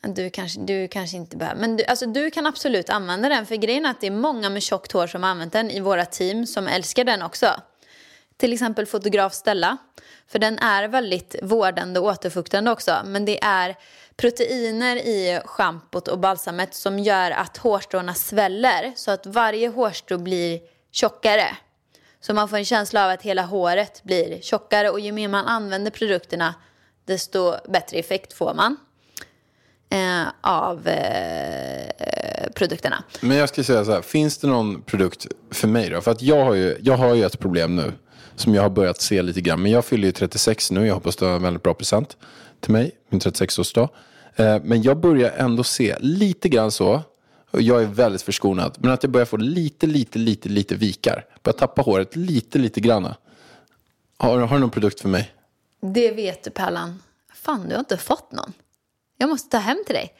[0.00, 1.60] Du kanske, du kanske inte behöver.
[1.60, 3.46] Men du, alltså, du kan absolut använda den.
[3.46, 5.80] För grejen är att det är många med tjockt hår som har använt den i
[5.80, 7.46] våra team som älskar den också.
[8.38, 9.76] Till exempel fotograf Stella.
[10.26, 12.96] För den är väldigt vårdande och återfuktande också.
[13.04, 13.76] Men det är
[14.16, 18.92] proteiner i schampot och balsamet som gör att hårstråna sväller.
[18.96, 20.60] Så att varje hårstrå blir
[20.92, 21.56] tjockare.
[22.20, 25.46] Så man får en känsla av att hela håret blir tjockare och ju mer man
[25.46, 26.54] använder produkterna
[27.04, 28.76] desto bättre effekt får man
[29.90, 33.04] eh, av eh, produkterna.
[33.20, 36.00] Men jag ska säga så här, finns det någon produkt för mig då?
[36.00, 37.92] För att jag har ju, jag har ju ett problem nu
[38.36, 39.62] som jag har börjat se lite grann.
[39.62, 42.16] Men jag fyller ju 36 nu, jag hoppas du har en väldigt bra present
[42.60, 43.88] till mig, min 36-årsdag.
[44.36, 47.02] Eh, men jag börjar ändå se lite grann så,
[47.50, 51.24] och jag är väldigt förskonad, men att jag börjar få lite, lite, lite, lite vikar.
[51.42, 53.14] Börjar tappa håret lite, lite grann.
[54.16, 55.34] Har, har du någon produkt för mig?
[55.80, 57.02] Det vet du Pärlan.
[57.34, 58.52] Fan, du har inte fått någon.
[59.18, 60.14] Jag måste ta hem till dig.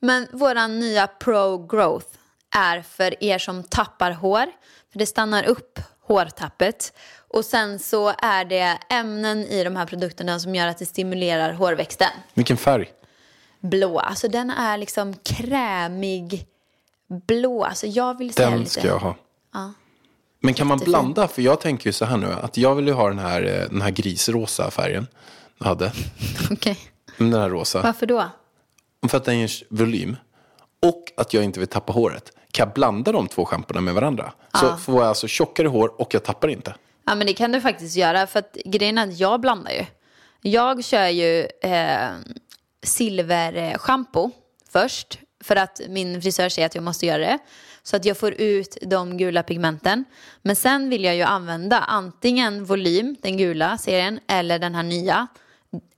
[0.00, 2.06] Men våran nya Pro Growth
[2.50, 4.46] är för er som tappar hår.
[4.92, 6.92] För det stannar upp hårtappet.
[7.28, 11.52] Och sen så är det ämnen i de här produkterna som gör att det stimulerar
[11.52, 12.10] hårväxten.
[12.34, 12.90] Vilken färg?
[13.60, 16.46] Blå, alltså den är liksom krämig
[17.08, 17.64] blå.
[17.64, 18.70] Alltså jag vill säga Den lite...
[18.70, 19.14] ska jag ha.
[20.40, 21.28] Men kan man blanda?
[21.28, 23.68] För jag tänker ju så här nu, att jag vill ju ha den här, eh,
[23.70, 25.06] den här grisrosa färgen.
[25.58, 25.92] Jag hade.
[26.50, 26.78] Okej.
[27.18, 27.82] Den här rosa.
[27.82, 28.24] Varför då?
[29.08, 30.16] För att den ger volym.
[30.82, 32.32] Och att jag inte vill tappa håret.
[32.50, 34.32] Kan jag blanda de två schamporna med varandra?
[34.60, 36.74] Så får jag alltså tjockare hår och jag tappar inte.
[37.08, 39.84] Ja men det kan du faktiskt göra för att grejen är att jag blandar ju.
[40.42, 42.10] Jag kör ju eh,
[42.82, 44.30] silverschampo
[44.70, 47.38] först för att min frisör säger att jag måste göra det.
[47.82, 50.04] Så att jag får ut de gula pigmenten.
[50.42, 55.26] Men sen vill jag ju använda antingen volym, den gula serien, eller den här nya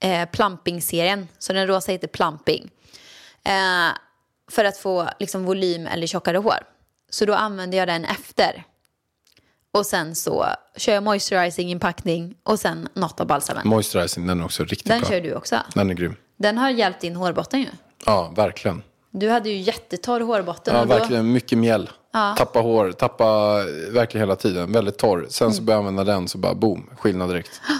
[0.00, 1.28] eh, plumping-serien.
[1.38, 2.70] Så den rosa heter plumping.
[3.44, 3.96] Eh,
[4.50, 6.58] för att få liksom volym eller tjockare hår.
[7.10, 8.64] Så då använder jag den efter.
[9.72, 13.68] Och sen så kör jag moisturizing inpackning och sen något av balsamen.
[13.68, 15.10] Moisturizing, den är också riktigt Den bra.
[15.10, 15.56] kör du också.
[15.74, 16.16] Den är grym.
[16.36, 17.66] Den har hjälpt din hårbotten ju.
[18.06, 18.82] Ja, verkligen.
[19.10, 20.74] Du hade ju jättetorr hårbotten.
[20.74, 21.90] Ja, då, verkligen mycket mjäll.
[22.36, 23.24] Tappa hår, tappa
[23.60, 24.72] eh, verkligen hela tiden.
[24.72, 25.26] Väldigt torr.
[25.30, 25.56] Sen Mm.
[25.56, 27.60] så börjar jag använda den så bara boom, skillnad direkt.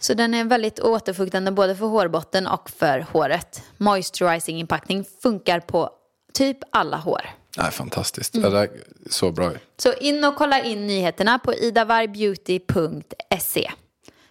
[0.00, 3.62] Så den är väldigt återfuktande både för hårbotten och för håret.
[3.76, 5.90] Moisturizing inpackning funkar på
[6.34, 7.30] typ alla hår.
[7.56, 8.34] Nej, fantastiskt.
[8.34, 8.50] Mm.
[8.50, 8.70] Det där är
[9.10, 9.52] så bra.
[9.76, 13.70] Så in och kolla in nyheterna på idavarbeauty.se.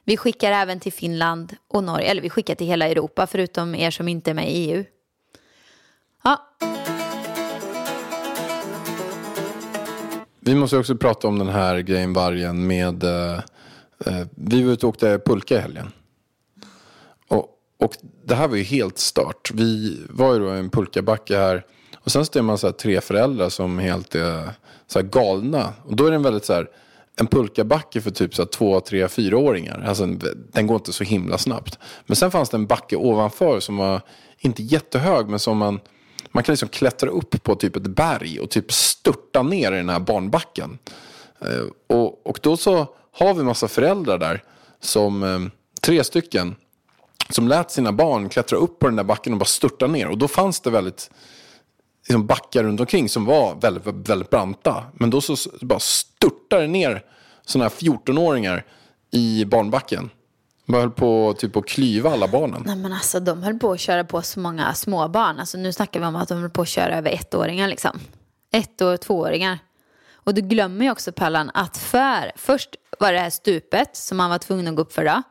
[0.03, 3.91] Vi skickar även till Finland och Norge, eller vi skickar till hela Europa förutom er
[3.91, 4.83] som inte är med i EU.
[6.23, 6.57] Ja,
[10.47, 13.03] Vi måste också prata om den här grejen vargen med...
[13.03, 13.33] Eh,
[14.05, 15.91] eh, vi var ute och åkte pulka i helgen.
[17.27, 17.93] Och, och
[18.25, 19.51] det här var ju helt stört.
[19.53, 21.65] Vi var ju då i en pulkabacke här.
[22.07, 24.51] Och sen så är man så här tre föräldrar som helt är
[24.87, 25.73] så här galna.
[25.85, 26.69] Och då är det en väldigt så här...
[27.15, 29.85] En pulkabacke för typ så här två, tre, fyraåringar.
[29.87, 30.05] Alltså
[30.51, 31.79] den går inte så himla snabbt.
[32.05, 34.01] Men sen fanns det en backe ovanför som var
[34.39, 35.79] inte jättehög men som man...
[36.31, 39.89] Man kan liksom klättra upp på typ ett berg och typ störta ner i den
[39.89, 40.77] här barnbacken.
[41.41, 44.43] Eh, och, och då så har vi massa föräldrar där,
[44.79, 45.39] som eh,
[45.81, 46.55] tre stycken,
[47.29, 50.07] som lät sina barn klättra upp på den där backen och bara störta ner.
[50.07, 51.09] Och då fanns det väldigt
[52.07, 54.83] liksom backar runt omkring som var väldigt, väldigt branta.
[54.93, 57.03] Men då så bara störtade det ner
[57.45, 58.65] sådana här 14-åringar
[59.11, 60.09] i barnbacken.
[60.65, 62.63] Man höll på typ att klyva alla barnen.
[62.65, 65.39] nej men alltså de höll på att köra på så många småbarn.
[65.39, 67.99] Alltså nu snackar vi om att de höll på att köra över ettåringar liksom.
[68.51, 69.59] Ett och tvååringar.
[70.13, 74.29] Och du glömmer ju också Pallan att för, först var det här stupet som man
[74.29, 75.21] var tvungen att gå upp för då.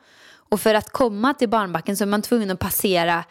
[0.49, 3.25] Och för att komma till barnbacken så är man tvungen att passera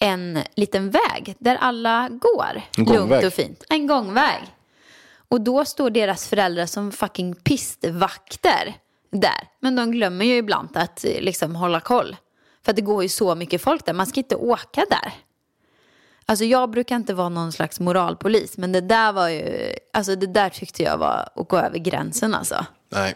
[0.00, 2.62] en liten väg där alla går.
[2.76, 3.64] Lugnt och fint.
[3.68, 4.42] En gångväg.
[5.28, 8.74] Och då står deras föräldrar som fucking pistvakter
[9.12, 9.48] där.
[9.60, 12.16] Men de glömmer ju ibland att eh, liksom hålla koll.
[12.64, 13.92] För att det går ju så mycket folk där.
[13.92, 15.12] Man ska inte åka där.
[16.26, 18.58] Alltså jag brukar inte vara någon slags moralpolis.
[18.58, 22.34] Men det där var ju, alltså det där tyckte jag var att gå över gränsen
[22.34, 22.66] alltså.
[22.88, 23.14] Nej.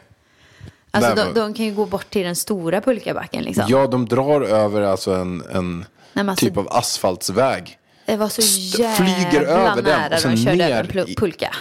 [0.94, 3.64] Alltså de, de kan ju gå bort till den stora pulkabacken liksom.
[3.68, 5.84] Ja, de drar över alltså en, en
[6.28, 7.78] alltså- typ av asfaltsväg.
[8.06, 8.42] Det var så
[8.78, 11.54] jävla flyger över den nära och de sen körde ner över pul- i- pulka.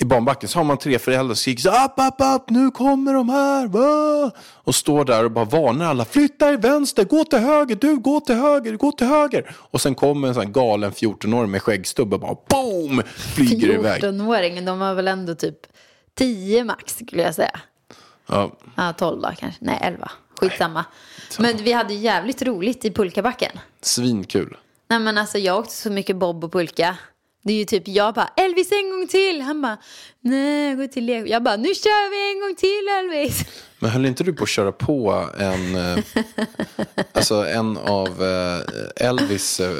[0.00, 3.14] I barnbacken så har man tre föräldrar som skriker så upp, upp, upp, nu kommer
[3.14, 3.66] de här.
[3.66, 4.30] Va?
[4.64, 6.04] Och står där och bara varnar alla.
[6.04, 9.50] Flytta er vänster, gå till höger, du gå till höger, gå till höger.
[9.56, 14.02] Och sen kommer en sån här galen 14-åring med skäggstubb och bara boom, flyger iväg.
[14.02, 15.58] 14-åringen, de var väl ändå typ
[16.18, 17.60] 10 max skulle jag säga.
[18.28, 19.64] Ja, Ja, 12 då kanske.
[19.64, 20.10] Nej, 11.
[20.40, 20.84] Skitsamma.
[21.38, 23.52] Men vi hade jävligt roligt i pulkabacken.
[23.82, 24.56] svinkul.
[24.90, 26.96] Nej men alltså jag åkte så mycket bob och pulka.
[27.42, 29.40] Det är ju typ jag bara Elvis en gång till.
[29.40, 29.76] Han bara
[30.20, 31.26] nej gå till Lego.
[31.26, 33.44] Jag bara nu kör vi en gång till Elvis.
[33.78, 35.98] Men höll inte du på att köra på en, eh,
[37.12, 39.70] alltså en av eh, Elvis eh,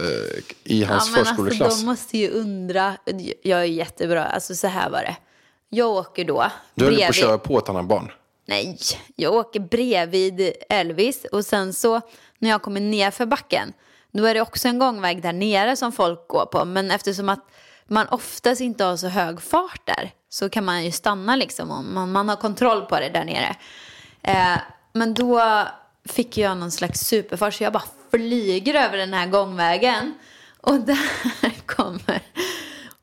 [0.65, 1.61] i hans men förskoleklass?
[1.61, 2.97] alltså de måste ju undra.
[3.43, 4.25] Jag är jättebra.
[4.25, 5.17] Alltså så här var det.
[5.69, 7.15] Jag åker då du höll på att bredvid.
[7.15, 8.11] köra på ett annat barn.
[8.49, 8.79] Nej,
[9.17, 12.01] jag åker bredvid Elvis och sen så
[12.39, 13.73] när jag kommer ner för backen
[14.11, 16.65] då är det också en gångväg där nere som folk går på.
[16.65, 17.51] Men eftersom att
[17.87, 21.95] man oftast inte har så hög fart där så kan man ju stanna liksom om
[21.95, 23.57] man, man har kontroll på det där nere.
[24.23, 24.59] Eh,
[24.93, 25.65] men då
[26.05, 30.15] fick jag någon slags superfart så jag bara flyger över den här gångvägen.
[30.61, 32.21] Och där kommer...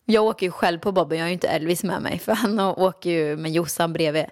[0.08, 2.60] Jag åker ju själv på Bobben, jag har ju inte Elvis med mig för han
[2.60, 4.26] åker ju med Jossan bredvid.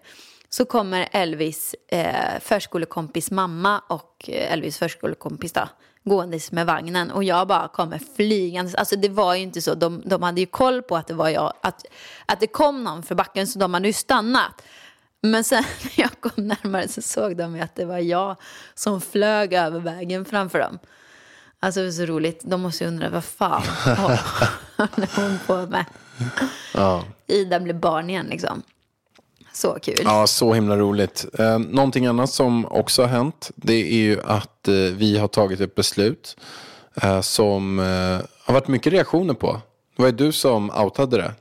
[0.54, 5.70] Så kommer Elvis eh, förskolekompis mamma och eh, Elvis förskolekompis då,
[6.04, 8.76] gåendes med vagnen och jag bara kommer flygandes.
[8.76, 11.30] Alltså det var ju inte så, de, de hade ju koll på att det var
[11.30, 11.86] jag, att,
[12.26, 14.62] att det kom någon för backen så de hade ju stannat.
[15.22, 18.36] Men sen när jag kom närmare så såg de ju att det var jag
[18.74, 20.80] som flög över vägen framför dem.
[21.60, 22.42] Alltså det var så roligt.
[22.44, 23.64] De måste ju undra vad fan
[24.78, 25.86] håller hon på med?
[26.74, 27.04] Ja.
[27.28, 28.64] Ida blev barn igen liksom.
[29.54, 29.96] Så kul.
[30.04, 31.26] Ja, så himla roligt.
[31.40, 35.60] Eh, någonting annat som också har hänt, det är ju att eh, vi har tagit
[35.60, 36.38] ett beslut
[37.02, 37.86] eh, som eh,
[38.46, 39.62] har varit mycket reaktioner på.
[39.96, 41.34] Det var ju du som outade det.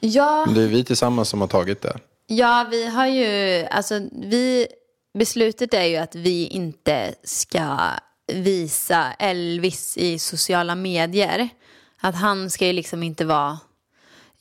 [0.00, 1.96] Ja, Det är vi tillsammans som har tagit det.
[2.26, 4.66] ja, vi har ju, alltså vi,
[5.18, 7.76] beslutet är ju att vi inte ska
[8.32, 11.48] visa Elvis i sociala medier.
[12.00, 13.58] Att han ska ju liksom inte vara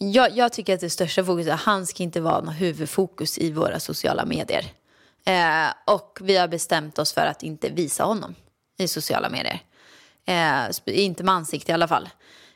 [0.09, 3.37] jag, jag tycker att det största fokuset är att han ska inte vara något huvudfokus
[3.37, 4.65] i våra sociala medier.
[5.25, 8.35] Eh, och vi har bestämt oss för att inte visa honom
[8.77, 9.59] i sociala medier.
[10.25, 12.09] Eh, inte med ansikte i alla fall.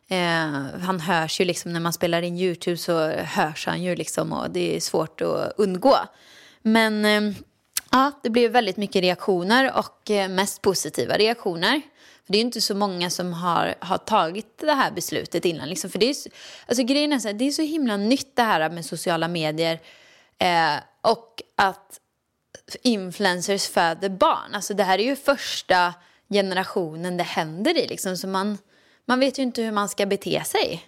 [0.07, 4.33] Eh, han hörs ju liksom när man spelar in YouTube så hörs han ju liksom
[4.33, 5.95] och det är svårt att undgå.
[6.61, 7.35] Men eh,
[7.91, 11.81] ja, det blev väldigt mycket reaktioner och eh, mest positiva reaktioner.
[12.25, 15.69] För det är ju inte så många som har, har tagit det här beslutet innan.
[15.69, 15.89] Liksom.
[15.89, 16.29] För det är, så-
[16.67, 19.79] alltså, grejen är så här, det är så himla nytt det här med sociala medier.
[20.37, 21.99] Eh, och att
[22.81, 24.55] influencers föder barn.
[24.55, 25.93] Alltså det här är ju första
[26.29, 27.87] generationen det händer i.
[27.87, 28.17] Liksom.
[28.17, 28.57] Så man,
[29.05, 30.85] man vet ju inte hur man ska bete sig.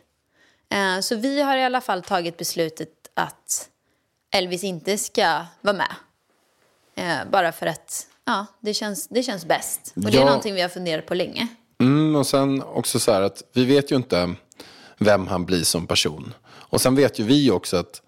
[0.70, 3.70] Eh, så vi har i alla fall tagit beslutet att
[4.32, 5.96] Elvis inte ska vara med.
[6.96, 9.94] Eh, bara för att ja, det, känns, det känns bäst.
[9.96, 10.26] Och det är Ja.
[10.26, 11.48] någonting vi har funderat på länge.
[11.80, 14.34] Mm, och sen också så här att vi vet ju inte
[14.98, 16.34] vem han blir som person.
[16.48, 18.02] Och sen vet ju vi också att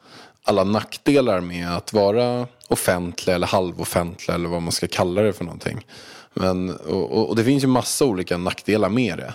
[0.44, 5.44] alla nackdelar med att vara offentlig eller halvoffentlig eller vad man ska kalla det för
[5.46, 5.86] någonting.
[6.34, 9.34] Men, och, och, det finns ju massa olika nackdelar med det.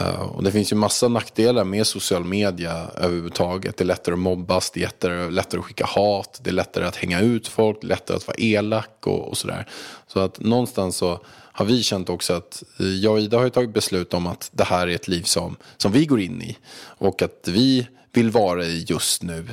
[0.00, 3.76] Uh, och det finns ju massa nackdelar med social media överhuvudtaget.
[3.76, 6.84] Det är lättare att mobbas, det är lättare, lättare att skicka hat, det är lättare
[6.84, 9.66] att hänga ut folk, lättare att vara elak och, och sådär.
[10.06, 13.50] Så att någonstans så har vi känt också att eh, jag och Ida har ju
[13.50, 16.56] tagit beslut om att det här är ett liv som, som vi går in i.
[16.80, 19.46] Och att vi vill vara i just nu.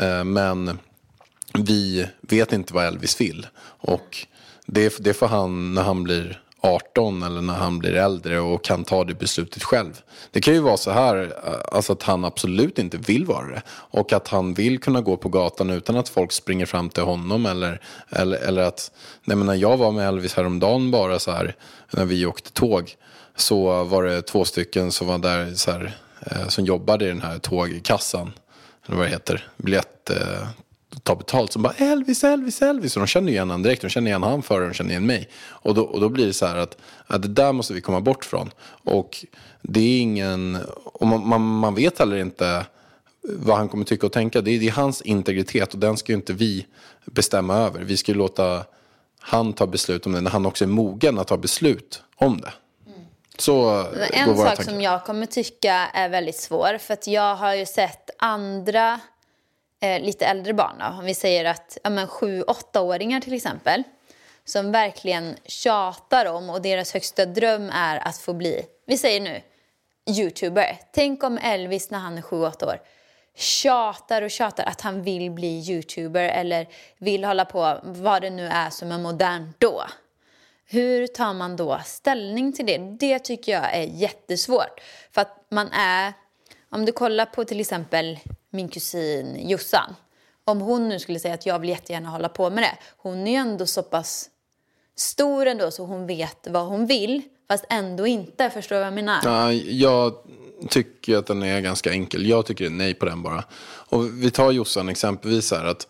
[0.00, 0.78] Uh, Men
[1.54, 3.46] vi vet inte vad Elvis vill.
[3.60, 4.26] Och
[4.72, 8.84] det, det får han när han blir 18 eller när han blir äldre och kan
[8.84, 10.00] ta det beslutet själv.
[10.30, 13.62] Det kan ju vara så här eh, alltså att han absolut inte vill vara det.
[13.68, 17.46] Och att han vill kunna gå på gatan utan att folk springer fram till honom.
[17.46, 18.90] Eller, eller, eller att,
[19.24, 21.54] nej men när jag var med Elvis häromdagen bara så här,
[21.90, 22.96] när vi åkte tåg.
[23.36, 27.22] Så var det två stycken som var där så här, eh, som jobbade i den
[27.22, 28.32] här tågkassan.
[28.86, 30.48] Eller vad det heter, biljett, eh,
[31.02, 31.52] ta betalt.
[31.52, 32.96] Som bara Elvis, Elvis, Elvis.
[32.96, 33.82] Och de känner igen honom direkt.
[33.82, 35.28] De känner igen han före de känner igen mig.
[35.46, 38.00] Och då, och då blir det så här att, att det där måste vi komma
[38.00, 38.50] bort från.
[38.84, 39.24] Och
[39.62, 42.66] det är ingen, och man, man, man vet heller inte
[43.22, 44.40] vad han kommer tycka och tänka.
[44.40, 46.66] Det är, det är hans integritet och den ska ju inte vi
[47.04, 47.80] bestämma över.
[47.80, 48.64] Vi ska ju låta
[49.20, 52.52] han ta beslut om det när han också är mogen att ta beslut om det.
[53.38, 54.62] Så eh, En sak tankar.
[54.62, 59.00] som jag kommer tycka är väldigt svår, för att jag har ju sett andra
[59.80, 63.82] eh, lite äldre barn, då, om vi säger att ja, men sju, åttaåringar till exempel,
[64.44, 69.42] som verkligen tjatar om och deras högsta dröm är att få bli, vi säger nu,
[70.06, 70.78] youtuber.
[70.92, 72.80] Tänk om Elvis när han är sju, åtta år
[73.38, 76.66] tjatar och tjatar att han vill bli youtuber eller
[76.98, 79.84] vill hålla på vad det nu är som är modernt då.
[80.66, 82.78] Hur tar man då ställning till det?
[82.78, 84.80] Det tycker jag är jättesvårt.
[85.10, 86.12] För att man är,
[86.70, 88.18] om du kollar på till exempel
[88.50, 89.94] min kusin Jossan.
[90.44, 92.78] Om hon nu skulle säga att jag vill jättegärna hålla på med det.
[92.96, 94.30] Hon är ju ändå så pass
[94.96, 97.22] stor ändå så hon vet vad hon vill.
[97.48, 99.20] Fast ändå inte, förstår du vad jag menar?
[99.24, 100.14] Ja, jag
[100.68, 102.26] tycker att den är ganska enkel.
[102.26, 103.44] Jag tycker nej på den bara.
[103.64, 105.86] Och vi tar Jossan exempelvis här att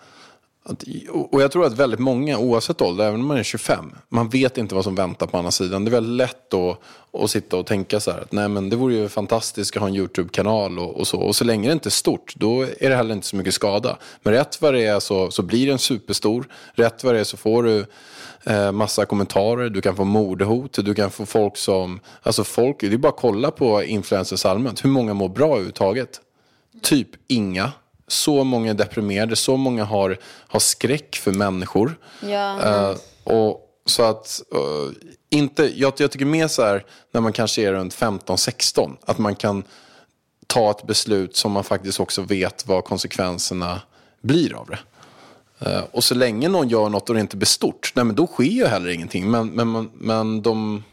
[0.68, 4.28] och och jag tror att väldigt många, oavsett ålder, även om man är 25, man
[4.28, 5.84] vet inte vad som väntar på andra sidan.
[5.84, 6.80] Det är väldigt lätt att,
[7.22, 9.88] att sitta och tänka så här, att nej men det vore ju fantastiskt att ha
[9.88, 11.20] en YouTube-kanal och, och så.
[11.20, 13.98] Och så länge det inte är stort, då är det heller inte så mycket skada.
[14.22, 16.48] Men rätt vad det är så, så blir den superstor.
[16.74, 17.86] Rätt vad det är så får du
[18.44, 22.92] eh, massa kommentarer, du kan få mordhot, du kan få folk som, alltså folk, det
[22.92, 26.20] är bara att kolla på influencers allmänt, hur många mår bra överhuvudtaget?
[26.82, 27.72] Typ inga.
[28.08, 31.98] Så många är deprimerade, så många har, har skräck för människor.
[32.20, 37.32] Ja, Eh, och så att, eh, inte, jag, jag tycker mer så här, när man
[37.32, 39.64] kanske är runt 15-16, att man kan
[40.46, 43.80] ta ett beslut som man faktiskt också vet vad konsekvenserna
[44.20, 44.78] blir av det.
[45.60, 48.26] Eh, och så länge någon gör något och det inte blir stort, nej men då
[48.26, 49.30] sker ju heller ingenting.
[49.30, 50.84] Men, men, men, de,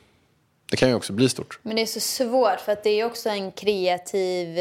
[0.71, 1.59] det kan ju också bli stort.
[1.61, 4.57] Men det är så svårt för att det är också en kreativ,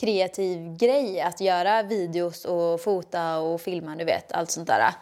[0.00, 4.92] kreativ grej att göra videos och fota och filma, du vet, allt sånt där.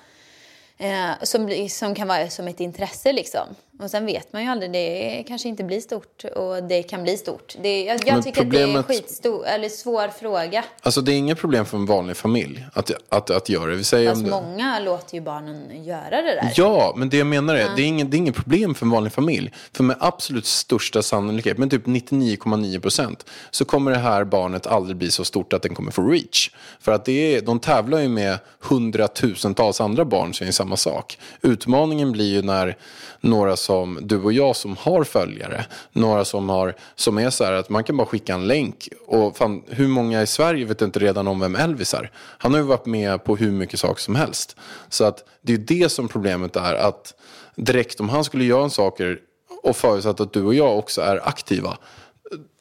[0.79, 3.55] Eh, som, som kan vara som ett intresse liksom.
[3.85, 7.17] Och sen vet man ju aldrig, det kanske inte blir stort och det kan bli
[7.17, 7.57] stort.
[7.63, 10.65] Det, jag jag tycker att det är en problemet- skitstor, eller svår fråga.
[10.83, 13.77] Alltså det är inget problem för en vanlig familj att, att, att göra det.
[13.77, 14.31] Vi säger Fast om det.
[14.31, 16.53] många låter ju barnen göra det där.
[16.57, 18.91] Ja, men det jag menar är, det, är inget, det är inget problem för en
[18.91, 19.53] vanlig familj.
[19.73, 24.97] För med absolut största sannolikhet, med typ 99,9 procent, så kommer det här barnet aldrig
[24.97, 26.51] bli så stort att den kommer få reach.
[26.81, 31.19] För att det är, de tävlar ju med hundratusentals andra barn som är samma sak.
[31.43, 32.77] Utmaningen blir ju när
[33.21, 37.53] några som du och jag som har följare, några som, har, som är så här
[37.53, 38.89] att man kan bara skicka en länk.
[39.07, 42.11] Och fan, hur många i Sverige vet inte redan om vem Elvis är?
[42.17, 44.57] Han har ju varit med på hur mycket saker som helst.
[44.89, 46.75] Så att det är det som problemet är.
[46.75, 47.15] Att
[47.57, 49.19] direkt om han skulle göra en saker
[49.63, 51.77] och förutsatt att du och jag också är aktiva.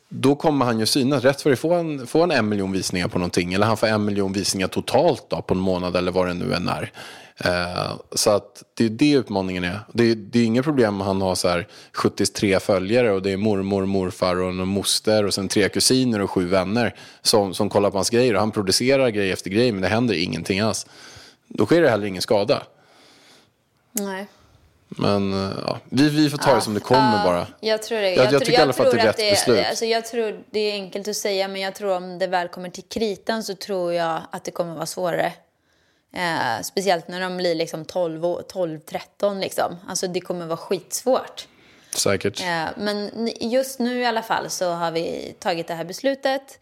[0.09, 1.24] Då kommer han ju synas.
[1.24, 3.53] Rätt för det får han, får han en miljon visningar på någonting.
[3.53, 6.53] Eller han får en miljon visningar totalt då, på en månad eller vad det nu
[6.53, 6.91] än är.
[7.38, 9.79] Eh, så att det är det utmaningen är.
[9.93, 13.31] Det är, det är inget problem om han har så här 73 följare och det
[13.31, 17.69] är mormor, morfar och en moster och sen tre kusiner och sju vänner som, som
[17.69, 18.34] kollar på hans grejer.
[18.34, 20.86] Och han producerar grej efter grej men det händer ingenting alls.
[21.47, 22.63] Då sker det heller ingen skada.
[23.91, 24.27] Nej.
[24.88, 27.47] Men eh, ja, vi, vi får ta det som det kommer Ja, bara.
[27.59, 28.09] Jag tror det.
[28.09, 29.65] Jag- jag tror- tycker i alla fall att det är rätt beslut.
[29.69, 32.69] Alltså jag tror det är enkelt att säga, men jag tror om det väl kommer
[32.69, 35.34] till kritan så tror jag att det kommer vara svårare.
[36.14, 39.76] Eh, speciellt när de blir liksom 12, och- 12 13 liksom.
[39.88, 41.47] Alltså det kommer vara skitsvårt.
[41.95, 42.41] Säkert.
[42.41, 46.59] Eh, men just nu i alla fall så har vi tagit det här beslutet.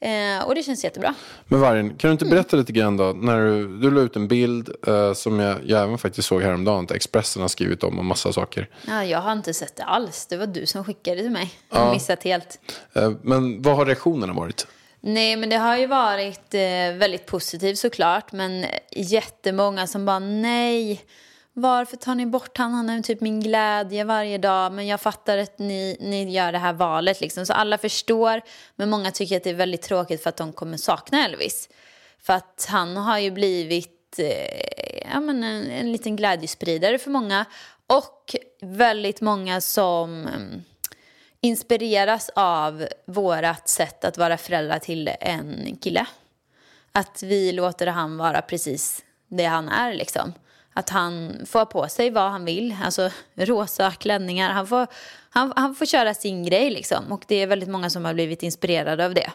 [0.00, 1.14] Eh, och det känns jättebra.
[1.44, 2.12] Men Vargen, kan du Mm.
[2.12, 3.04] inte berätta lite grann då?
[3.12, 6.84] När du, du la ut en bild eh, som jag, jag även faktiskt såg häromdagen.
[6.84, 8.68] Att Expressen har skrivit om och massa saker.
[8.88, 10.26] Ja, jag har inte sett det alls.
[10.26, 11.52] Det var du som skickade till mig.
[11.70, 12.60] Jag har missat helt.
[12.92, 14.66] Eh, men vad har reaktionerna varit?
[15.04, 18.32] Nej, men det har ju varit eh, väldigt positivt såklart.
[18.32, 21.04] Men jättemånga som bara nej.
[21.52, 22.74] Varför tar ni bort han?
[22.74, 24.72] Han är typ min glädje varje dag.
[24.72, 27.46] Men jag fattar att ni, ni gör det här valet liksom.
[27.46, 28.40] Så alla förstår.
[28.76, 31.68] Men många tycker att det är väldigt tråkigt för att de kommer sakna Elvis.
[32.22, 37.44] För att han har ju blivit eh, ja, men en, en liten glädjespridare för många.
[37.86, 40.26] Och väldigt många som...
[40.26, 40.62] Mm,
[41.42, 46.06] inspireras av vårat sätt att vara föräldrar till en kille.
[46.92, 50.32] Att vi låter han vara precis det han är liksom.
[50.74, 54.50] Att han får på sig vad han vill, alltså rosa klänningar.
[54.52, 54.86] Han får,
[55.30, 57.12] han, han får köra sin grej liksom.
[57.12, 59.30] Och det är väldigt många som har blivit inspirerade av det.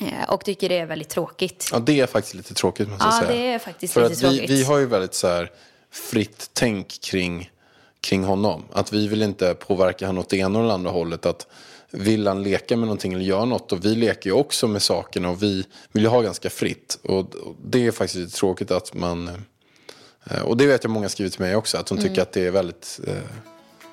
[0.00, 1.68] Eh, Och tycker det är väldigt tråkigt.
[1.72, 3.32] Ja, det är faktiskt lite tråkigt måste jag Ja, säga.
[3.32, 4.50] det är faktiskt För lite att vi, tråkigt.
[4.50, 5.50] vi har ju väldigt så här
[5.90, 7.50] fritt tänk kring,
[8.08, 8.64] kring honom.
[8.72, 11.26] Att vi vill inte påverka honom åt det ena eller andra hållet.
[11.26, 11.46] Att
[11.90, 13.72] vill han leka med någonting eller göra något.
[13.72, 16.98] Och vi leker ju också med sakerna och vi vill ju ha ganska fritt.
[17.02, 17.26] Och,
[17.64, 19.28] det är faktiskt lite tråkigt att man...
[20.30, 21.78] eh, Och det vet jag många skrivit till mig också.
[21.78, 23.14] Att de tycker att det är väldigt eh,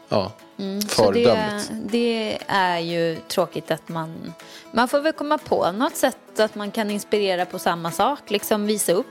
[0.10, 0.82] ja, Mm.
[0.82, 1.70] Så det, föredömligt.
[1.92, 4.34] det är ju tråkigt att man...
[4.72, 8.20] Man får väl komma på något sätt att man kan inspirera på samma sak.
[8.32, 9.06] Liksom visa upp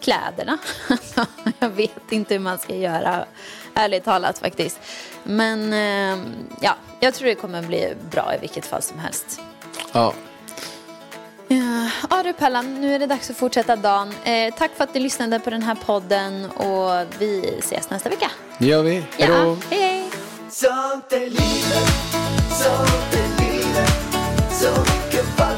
[0.00, 0.58] kläderna.
[1.58, 3.24] jag vet inte hur man ska göra,
[3.78, 4.78] ärligt talat faktiskt.
[5.22, 6.24] Men eh,
[6.60, 9.40] ja, jag tror det kommer bli bra i vilket fall som helst.
[9.92, 10.14] Ja,
[11.50, 14.14] Ja, ja du Pellan, nu är det dags att fortsätta dagen.
[14.24, 18.30] Eh, tack för att du lyssnade på den här podden och vi ses nästa vecka.
[18.58, 19.04] det gör vi.
[19.18, 19.34] Hej då!
[19.34, 20.10] Ja, hej hej!
[20.50, 21.90] Sånt är livet,
[22.50, 23.92] sånt är livet
[24.52, 25.57] Så mycket falskhet